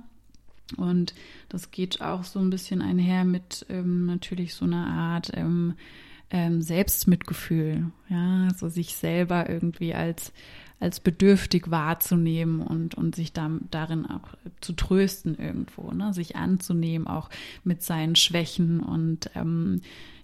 [0.77, 1.13] Und
[1.49, 5.75] das geht auch so ein bisschen einher mit ähm, natürlich so einer Art ähm,
[6.29, 10.31] ähm, Selbstmitgefühl, ja, so sich selber irgendwie als
[10.79, 14.29] als bedürftig wahrzunehmen und und sich da, darin auch
[14.61, 17.29] zu trösten irgendwo, ne, sich anzunehmen, auch
[17.63, 19.81] mit seinen Schwächen und ähm,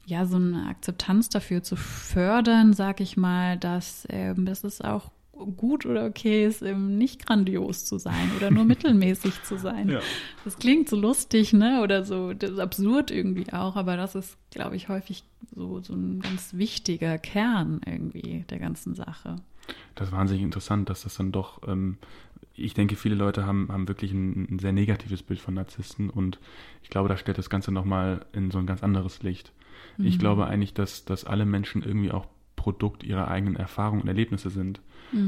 [0.07, 5.11] ja, so eine Akzeptanz dafür zu fördern, sag ich mal, dass, ähm, dass es auch
[5.37, 9.89] gut oder okay ist, eben nicht grandios zu sein oder nur mittelmäßig zu sein.
[9.89, 9.99] Ja.
[10.43, 11.81] Das klingt so lustig, ne?
[11.81, 15.23] Oder so das ist absurd irgendwie auch, aber das ist, glaube ich, häufig
[15.55, 19.37] so, so ein ganz wichtiger Kern irgendwie der ganzen Sache.
[19.95, 21.97] Das ist wahnsinnig interessant, dass das dann doch, ähm,
[22.53, 26.39] ich denke, viele Leute haben, haben wirklich ein, ein sehr negatives Bild von Narzissten und
[26.83, 29.51] ich glaube, da stellt das Ganze nochmal in so ein ganz anderes Licht.
[29.99, 34.49] Ich glaube eigentlich, dass, dass alle Menschen irgendwie auch Produkt ihrer eigenen Erfahrungen und Erlebnisse
[34.49, 34.81] sind.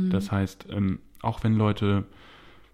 [0.10, 2.06] Das heißt, ähm, auch wenn Leute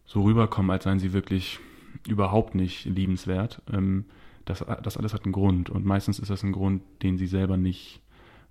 [0.06, 1.60] so rüberkommen, als seien sie wirklich
[2.08, 4.06] überhaupt nicht liebenswert, ähm,
[4.46, 5.70] das, das alles hat einen Grund.
[5.70, 8.02] Und meistens ist das ein Grund, den sie selber nicht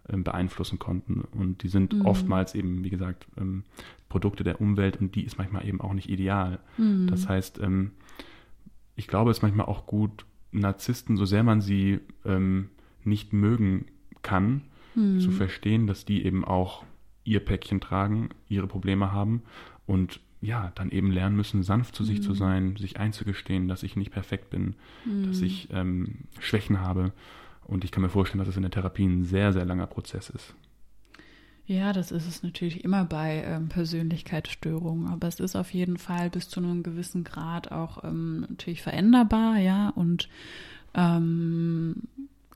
[0.09, 1.23] ähm, beeinflussen konnten.
[1.33, 3.63] Und die sind oftmals eben, wie gesagt, ähm,
[4.09, 6.61] Produkte der Umwelt und die ist manchmal eben auch nicht ideal.
[7.09, 7.93] Das heißt, ähm,
[8.97, 12.69] ich glaube, es ist manchmal auch gut, Narzissten, so sehr man sie ähm,
[13.03, 13.87] nicht mögen
[14.23, 14.63] kann,
[15.21, 16.85] zu verstehen, dass die eben auch
[17.25, 19.43] ihr Päckchen tragen, ihre Probleme haben
[19.87, 23.97] und ja, dann eben lernen müssen, sanft zu sich zu sein, sich einzugestehen, dass ich
[23.97, 24.75] nicht perfekt bin,
[25.27, 27.13] dass ich ähm, Schwächen habe.
[27.65, 30.29] Und ich kann mir vorstellen, dass es in der Therapie ein sehr, sehr langer Prozess
[30.29, 30.55] ist.
[31.67, 36.29] Ja, das ist es natürlich immer bei ähm, Persönlichkeitsstörungen, aber es ist auf jeden Fall
[36.29, 40.29] bis zu einem gewissen Grad auch ähm, natürlich veränderbar, ja, und
[40.93, 42.03] ähm,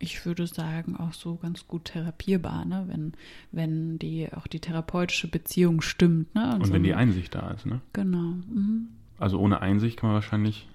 [0.01, 3.13] ich würde sagen auch so ganz gut therapierbar, ne, wenn
[3.53, 7.51] wenn die auch die therapeutische Beziehung stimmt, ne, Und so wenn die ein- Einsicht da
[7.51, 7.81] ist, ne?
[7.93, 8.19] genau,
[8.49, 8.89] mhm.
[9.19, 10.69] Also ohne Einsicht kann man wahrscheinlich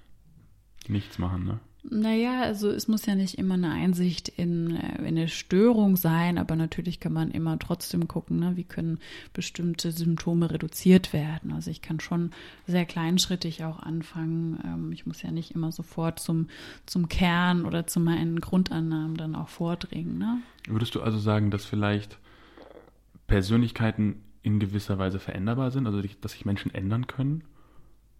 [0.88, 1.60] nichts machen, ne?
[1.90, 6.38] Naja, also es muss ja nicht immer eine Einsicht in, äh, in eine Störung sein,
[6.38, 8.98] aber natürlich kann man immer trotzdem gucken, ne, wie können
[9.34, 11.52] bestimmte Symptome reduziert werden.
[11.52, 12.30] Also ich kann schon
[12.66, 14.58] sehr kleinschrittig auch anfangen.
[14.64, 16.48] Ähm, ich muss ja nicht immer sofort zum,
[16.86, 20.16] zum Kern oder zu meinen Grundannahmen dann auch vordringen.
[20.16, 20.38] Ne?
[20.66, 22.18] Würdest du also sagen, dass vielleicht
[23.26, 27.44] Persönlichkeiten in gewisser Weise veränderbar sind, also dass sich Menschen ändern können?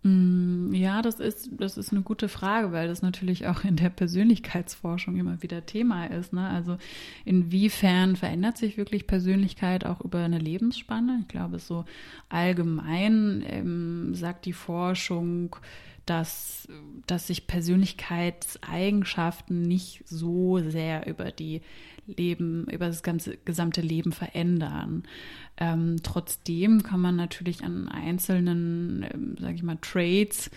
[0.04, 3.88] Mm, ja, das ist, das ist eine gute Frage, weil das natürlich auch in der
[3.88, 6.34] Persönlichkeitsforschung immer wieder Thema ist.
[6.34, 6.46] Ne?
[6.46, 6.76] Also
[7.24, 11.20] inwiefern verändert sich wirklich Persönlichkeit auch über eine Lebensspanne?
[11.22, 11.86] Ich glaube, so
[12.28, 15.56] allgemein ähm, sagt die Forschung,
[16.04, 16.68] dass,
[17.06, 21.62] dass sich Persönlichkeitseigenschaften nicht so sehr über die
[22.06, 25.04] Leben, über das ganze gesamte Leben verändern.
[25.56, 30.50] Ähm, trotzdem kann man natürlich an einzelnen, ähm, sage ich mal, Traits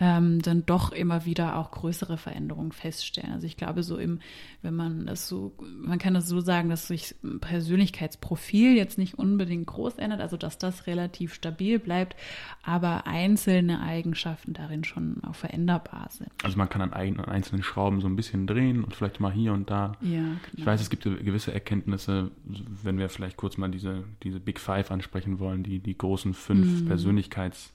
[0.00, 3.32] ähm, dann doch immer wieder auch größere Veränderungen feststellen.
[3.32, 4.18] Also ich glaube, so im,
[4.62, 9.66] wenn man das so, man kann das so sagen, dass sich Persönlichkeitsprofil jetzt nicht unbedingt
[9.66, 12.16] groß ändert, also dass das relativ stabil bleibt,
[12.62, 16.30] aber einzelne Eigenschaften darin schon auch veränderbar sind.
[16.42, 19.70] Also man kann an einzelnen Schrauben so ein bisschen drehen und vielleicht mal hier und
[19.70, 19.92] da.
[20.00, 20.38] Ja, genau.
[20.56, 22.32] Ich weiß, es gibt gewisse Erkenntnisse,
[22.82, 26.82] wenn wir vielleicht kurz mal diese, diese Big Five ansprechen wollen, die, die großen fünf
[26.82, 26.88] mm.
[26.88, 27.73] Persönlichkeits-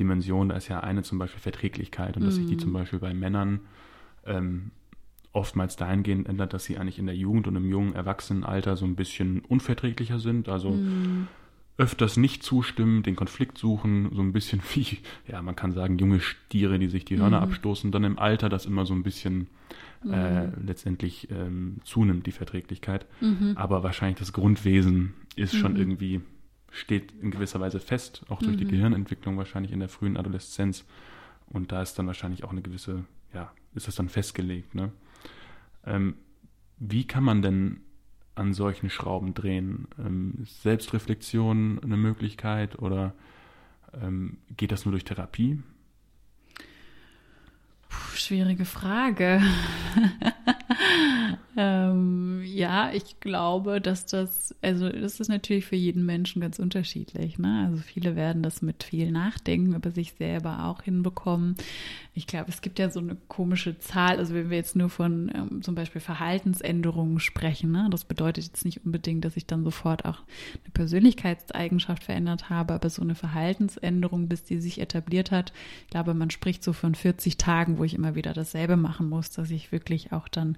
[0.00, 0.48] Dimension.
[0.48, 2.60] Da ist ja eine zum Beispiel Verträglichkeit und dass sich die mhm.
[2.60, 3.60] zum Beispiel bei Männern
[4.26, 4.72] ähm,
[5.32, 8.96] oftmals dahingehend ändert, dass sie eigentlich in der Jugend und im jungen Erwachsenenalter so ein
[8.96, 10.48] bisschen unverträglicher sind.
[10.48, 11.28] Also mm.
[11.76, 14.98] öfters nicht zustimmen, den Konflikt suchen, so ein bisschen wie,
[15.28, 17.44] ja, man kann sagen, junge Stiere, die sich die Hörner mm.
[17.44, 17.92] abstoßen.
[17.92, 19.46] Dann im Alter das immer so ein bisschen
[20.02, 20.12] mm.
[20.12, 23.06] äh, letztendlich ähm, zunimmt, die Verträglichkeit.
[23.22, 23.56] -hmm.
[23.56, 25.78] Aber wahrscheinlich das Grundwesen ist schon mhm.
[25.78, 26.20] irgendwie
[26.70, 28.58] steht in gewisser Weise fest, auch durch mhm.
[28.58, 30.84] die Gehirnentwicklung wahrscheinlich in der frühen Adoleszenz.
[31.46, 33.04] Und da ist dann wahrscheinlich auch eine gewisse,
[33.34, 34.74] ja, ist das dann festgelegt.
[34.74, 34.92] Ne?
[35.84, 36.14] Ähm,
[36.78, 37.80] wie kann man denn
[38.34, 39.88] an solchen Schrauben drehen?
[39.98, 43.14] Ähm, ist Selbstreflexion eine Möglichkeit oder
[44.00, 45.62] ähm, geht das nur durch Therapie?
[47.88, 49.42] Puh, schwierige Frage.
[51.56, 57.38] ähm, ja, ich glaube, dass das, also das ist natürlich für jeden Menschen ganz unterschiedlich.
[57.38, 57.66] Ne?
[57.66, 61.56] Also viele werden das mit viel Nachdenken über sich selber auch hinbekommen.
[62.14, 65.30] Ich glaube, es gibt ja so eine komische Zahl, also wenn wir jetzt nur von
[65.34, 67.88] ähm, zum Beispiel Verhaltensänderungen sprechen, ne?
[67.90, 70.18] das bedeutet jetzt nicht unbedingt, dass ich dann sofort auch
[70.62, 75.52] eine Persönlichkeitseigenschaft verändert habe, aber so eine Verhaltensänderung, bis die sich etabliert hat,
[75.84, 79.30] ich glaube, man spricht so von 40 Tagen, wo ich immer wieder dasselbe machen muss,
[79.30, 80.56] dass ich wirklich auch dann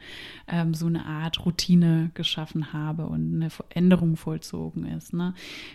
[0.49, 5.13] ähm, so eine Art Routine geschaffen habe und eine Änderung vollzogen ist.
[5.13, 5.35] Ne?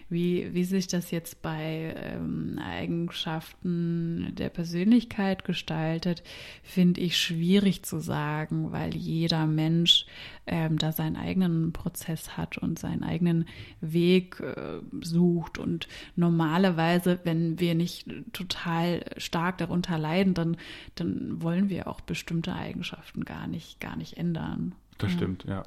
[0.10, 6.24] Wie, wie sich das jetzt bei ähm, Eigenschaften der Persönlichkeit gestaltet,
[6.64, 10.06] finde ich schwierig zu sagen, weil jeder Mensch
[10.48, 13.46] ähm, da seinen eigenen Prozess hat und seinen eigenen
[13.82, 15.58] Weg äh, sucht.
[15.58, 20.58] Und normalerweise, wenn wir nicht total stark darunter leiden, dann,
[20.96, 24.76] dann wollen wir auch bestimmte Eigenschaften gar nicht, gar nicht ändern.
[24.97, 25.18] Das ja.
[25.18, 25.63] stimmt, ja.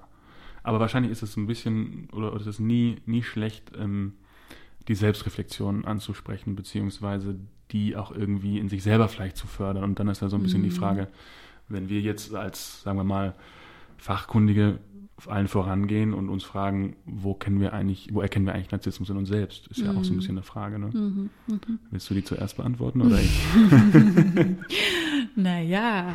[0.63, 4.15] Aber wahrscheinlich ist es ein bisschen, oder, oder ist es nie, nie schlecht, ähm,
[4.89, 7.37] die Selbstreflexion anzusprechen, beziehungsweise
[7.71, 9.85] die auch irgendwie in sich selber vielleicht zu fördern.
[9.85, 10.65] Und dann ist ja so ein bisschen mhm.
[10.65, 11.09] die Frage,
[11.69, 13.35] wenn wir jetzt als, sagen wir mal,
[13.97, 14.79] Fachkundige
[15.29, 19.17] allen vorangehen und uns fragen, wo kennen wir eigentlich, wo erkennen wir eigentlich Narzissmus in
[19.17, 19.67] uns selbst?
[19.69, 19.99] Ist ja mhm.
[19.99, 20.19] auch so ein mhm.
[20.19, 20.79] bisschen eine Frage.
[20.79, 20.87] Ne?
[20.87, 21.31] Mhm.
[21.47, 21.79] Mhm.
[21.91, 23.41] Willst du die zuerst beantworten oder ich?
[25.37, 26.15] naja,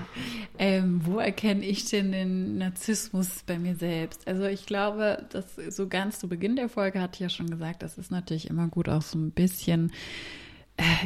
[0.58, 4.28] ähm, wo erkenne ich denn den Narzissmus bei mir selbst?
[4.28, 7.84] Also ich glaube, dass so ganz zu Beginn der Folge hatte ich ja schon gesagt,
[7.84, 9.91] das ist natürlich immer gut, auch so ein bisschen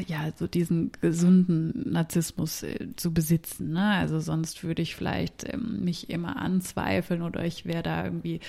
[0.07, 3.71] ja, so diesen gesunden Narzissmus äh, zu besitzen.
[3.71, 3.83] Ne?
[3.83, 8.39] Also sonst würde ich vielleicht ähm, mich immer anzweifeln oder ich wäre da irgendwie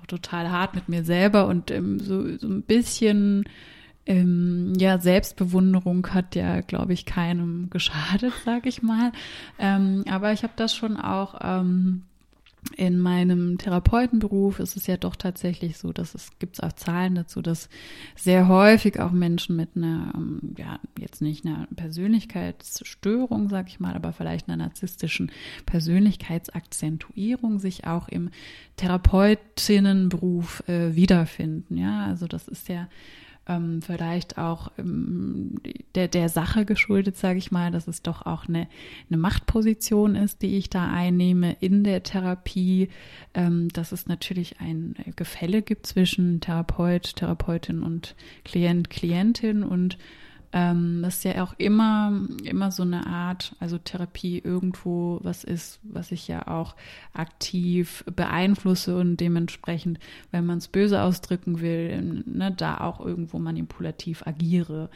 [0.00, 3.44] auch total hart mit mir selber und ähm, so, so ein bisschen
[4.06, 9.12] ähm, ja, Selbstbewunderung hat ja, glaube ich, keinem geschadet, sag ich mal.
[9.58, 12.02] Ähm, aber ich habe das schon auch ähm,
[12.76, 17.42] in meinem Therapeutenberuf ist es ja doch tatsächlich so, dass es gibt auch Zahlen dazu,
[17.42, 17.68] dass
[18.16, 23.94] sehr häufig auch Menschen mit einer, ähm, ja, jetzt nicht einer Persönlichkeitsstörung, sag ich mal,
[23.94, 25.30] aber vielleicht einer narzisstischen
[25.66, 28.30] Persönlichkeitsakzentuierung sich auch im
[28.76, 31.76] Therapeutinnenberuf äh, wiederfinden.
[31.76, 32.88] Ja, also das ist ja
[33.48, 35.54] ähm, vielleicht auch ähm,
[35.94, 38.68] der, der Sache geschuldet, sage ich mal, dass es doch auch eine,
[39.08, 42.88] eine Machtposition ist, die ich da einnehme in der Therapie,
[43.34, 49.98] ähm, dass es natürlich ein Gefälle gibt zwischen Therapeut, Therapeutin und Klient, Klientin und
[50.56, 55.80] ähm, das ist ja auch immer, immer so eine Art, also Therapie irgendwo was ist,
[55.82, 56.76] was ich ja auch
[57.12, 59.98] aktiv beeinflusse und dementsprechend,
[60.30, 64.88] wenn man es böse ausdrücken will, ne, da auch irgendwo manipulativ agiere.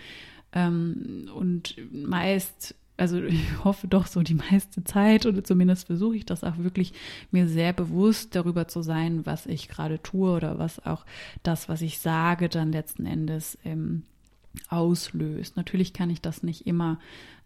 [0.54, 6.24] Ähm, und meist also ich hoffe doch so die meiste Zeit oder zumindest versuche ich
[6.24, 6.94] das auch wirklich
[7.32, 11.04] mir sehr bewusst darüber zu sein, was ich gerade tue oder was auch
[11.42, 14.04] das, was ich sage, dann letzten Endes ähm,
[14.68, 15.56] auslöst.
[15.56, 16.98] Natürlich kann ich das nicht immer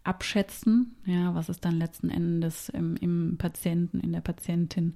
[0.03, 4.95] abschätzen, ja, was es dann letzten Endes im, im Patienten, in der Patientin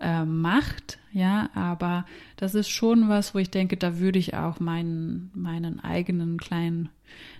[0.00, 4.58] äh, macht, ja, aber das ist schon was, wo ich denke, da würde ich auch
[4.58, 6.88] meinen, meinen eigenen kleinen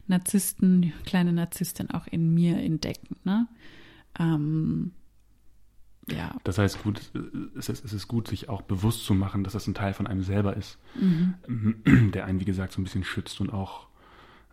[0.07, 3.49] Narzissten, kleine Narzisstin auch in mir entdecken, ne?
[4.19, 4.93] Ähm,
[6.09, 6.37] ja.
[6.45, 7.01] Das heißt, gut,
[7.57, 10.07] es ist, es ist gut, sich auch bewusst zu machen, dass das ein Teil von
[10.07, 12.13] einem selber ist, mhm.
[12.13, 13.89] der einen, wie gesagt, so ein bisschen schützt und auch,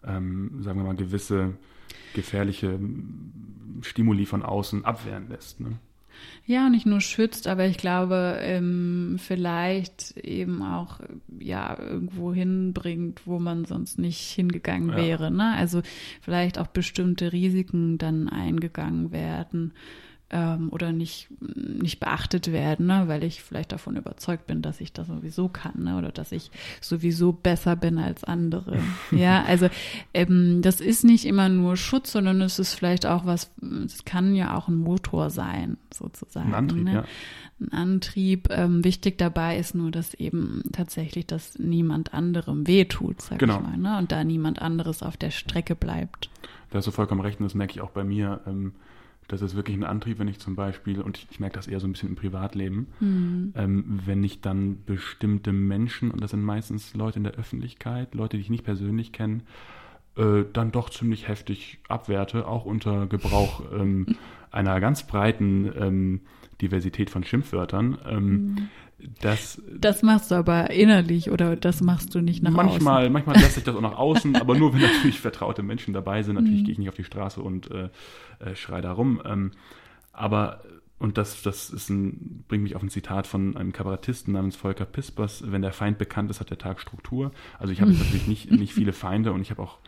[0.06, 1.54] ähm, sagen wir mal, gewisse
[2.14, 2.80] gefährliche
[3.82, 5.60] Stimuli von außen abwehren lässt.
[5.60, 5.78] Ne?
[6.46, 11.00] Ja, nicht nur schützt, aber ich glaube, ähm, vielleicht eben auch
[11.40, 14.98] ja irgendwo hinbringt, wo man sonst nicht hingegangen ja.
[14.98, 15.32] wäre.
[15.32, 15.54] Ne?
[15.56, 15.82] Also
[16.22, 19.74] vielleicht auch bestimmte Risiken dann eingegangen werden
[20.34, 23.04] ähm, oder nicht, nicht beachtet werden, ne?
[23.06, 25.98] weil ich vielleicht davon überzeugt bin, dass ich das sowieso kann ne?
[25.98, 26.50] oder dass ich
[26.82, 28.80] sowieso besser bin als andere.
[29.12, 29.70] ja, also
[30.14, 33.52] ähm, das ist nicht immer nur Schutz, sondern es ist vielleicht auch was,
[33.86, 36.48] es kann ja auch ein Motor sein, sozusagen.
[36.48, 36.94] Ein Antrieb, ne?
[36.94, 37.04] ja.
[37.62, 38.50] Ein Antrieb.
[38.50, 43.58] Ähm, wichtig dabei ist nur, dass eben tatsächlich das niemand anderem wehtut, sag genau.
[43.58, 44.00] ich mal, ne?
[44.00, 46.32] und da niemand anderes auf der Strecke bleibt.
[46.72, 48.42] Da hast du vollkommen recht und das merke ich auch bei mir.
[48.48, 48.74] Ähm,
[49.28, 51.80] das ist wirklich ein Antrieb, wenn ich zum Beispiel, und ich, ich merke das eher
[51.80, 53.54] so ein bisschen im Privatleben, mhm.
[53.56, 58.38] ähm, wenn ich dann bestimmte Menschen, und das sind meistens Leute in der Öffentlichkeit, Leute,
[58.38, 59.42] die ich nicht persönlich kenne,
[60.16, 64.06] äh, dann doch ziemlich heftig abwerte, auch unter Gebrauch ähm,
[64.52, 66.22] einer ganz breiten ähm,
[66.62, 67.98] Diversität von Schimpfwörtern.
[68.06, 68.70] Ähm, mhm.
[69.22, 73.14] Das, das machst du aber innerlich oder das machst du nicht nach manchmal, außen?
[73.14, 76.36] Manchmal lasse ich das auch nach außen, aber nur wenn natürlich vertraute Menschen dabei sind.
[76.36, 76.66] Natürlich mhm.
[76.66, 77.90] gehe ich nicht auf die Straße und äh,
[78.40, 79.22] äh, schreie da rum.
[79.26, 79.52] Ähm,
[80.14, 80.62] aber,
[81.00, 84.86] und das, das ist ein, bringt mich auf ein Zitat von einem Kabarettisten namens Volker
[84.86, 87.32] Pispers, wenn der Feind bekannt ist, hat der Tag Struktur.
[87.60, 89.80] Also ich habe natürlich nicht, nicht viele Feinde und ich habe auch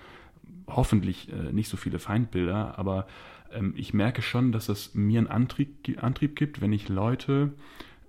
[0.67, 3.07] hoffentlich äh, nicht so viele Feindbilder, aber
[3.53, 7.53] ähm, ich merke schon, dass es mir einen Antrieb, Antrieb gibt, wenn ich Leute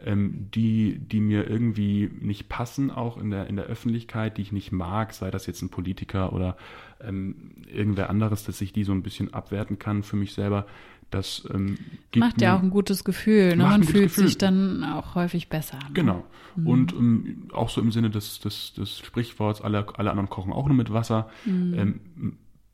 [0.04, 4.52] ähm, die, die mir irgendwie nicht passen, auch in der, in der Öffentlichkeit, die ich
[4.52, 6.56] nicht mag, sei das jetzt ein Politiker oder
[7.00, 10.66] ähm, irgendwer anderes, dass ich die so ein bisschen abwerten kann für mich selber.
[11.10, 11.78] Das ähm,
[12.16, 13.56] macht ja auch ein gutes Gefühl.
[13.56, 13.62] Ne?
[13.62, 14.26] Man fühlt Gefühl.
[14.26, 15.78] sich dann auch häufig besser.
[15.78, 15.90] Ne?
[15.94, 16.24] Genau.
[16.56, 16.66] Mhm.
[16.66, 20.66] Und ähm, auch so im Sinne des, des, des Sprichworts, alle, alle anderen kochen auch
[20.66, 21.30] nur mit Wasser.
[21.44, 21.74] Mhm.
[21.74, 22.00] Ähm,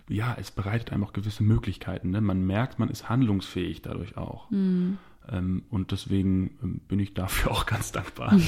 [0.08, 2.10] ja, es bereitet einem auch gewisse Möglichkeiten.
[2.10, 2.20] Ne?
[2.20, 4.50] Man merkt, man ist handlungsfähig dadurch auch.
[4.50, 4.98] Mhm.
[5.30, 8.36] Ähm, und deswegen ähm, bin ich dafür auch ganz dankbar.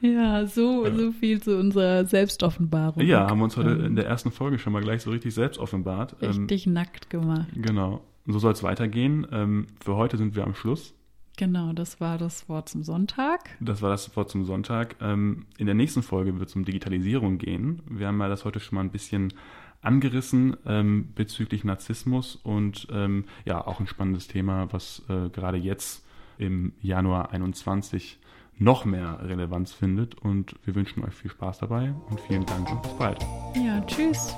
[0.00, 3.02] ja, so, so viel zu unserer Selbstoffenbarung.
[3.02, 5.58] Ja, haben wir uns heute in der ersten Folge schon mal gleich so richtig selbst
[5.58, 6.16] offenbart.
[6.20, 7.48] Ähm, richtig ähm, nackt gemacht.
[7.54, 8.02] Genau.
[8.26, 9.26] So soll es weitergehen.
[9.32, 10.94] Ähm, für heute sind wir am Schluss.
[11.36, 13.56] Genau, das war das Wort zum Sonntag.
[13.60, 14.96] Das war das Wort zum Sonntag.
[15.00, 17.82] Ähm, in der nächsten Folge wird es um Digitalisierung gehen.
[17.88, 19.32] Wir haben ja das heute schon mal ein bisschen
[19.82, 26.04] angerissen ähm, bezüglich Narzissmus und ähm, ja, auch ein spannendes Thema, was äh, gerade jetzt
[26.38, 28.18] im Januar 21
[28.58, 30.14] noch mehr Relevanz findet.
[30.14, 33.18] Und wir wünschen euch viel Spaß dabei und vielen Dank und bis bald.
[33.56, 34.34] Ja, tschüss.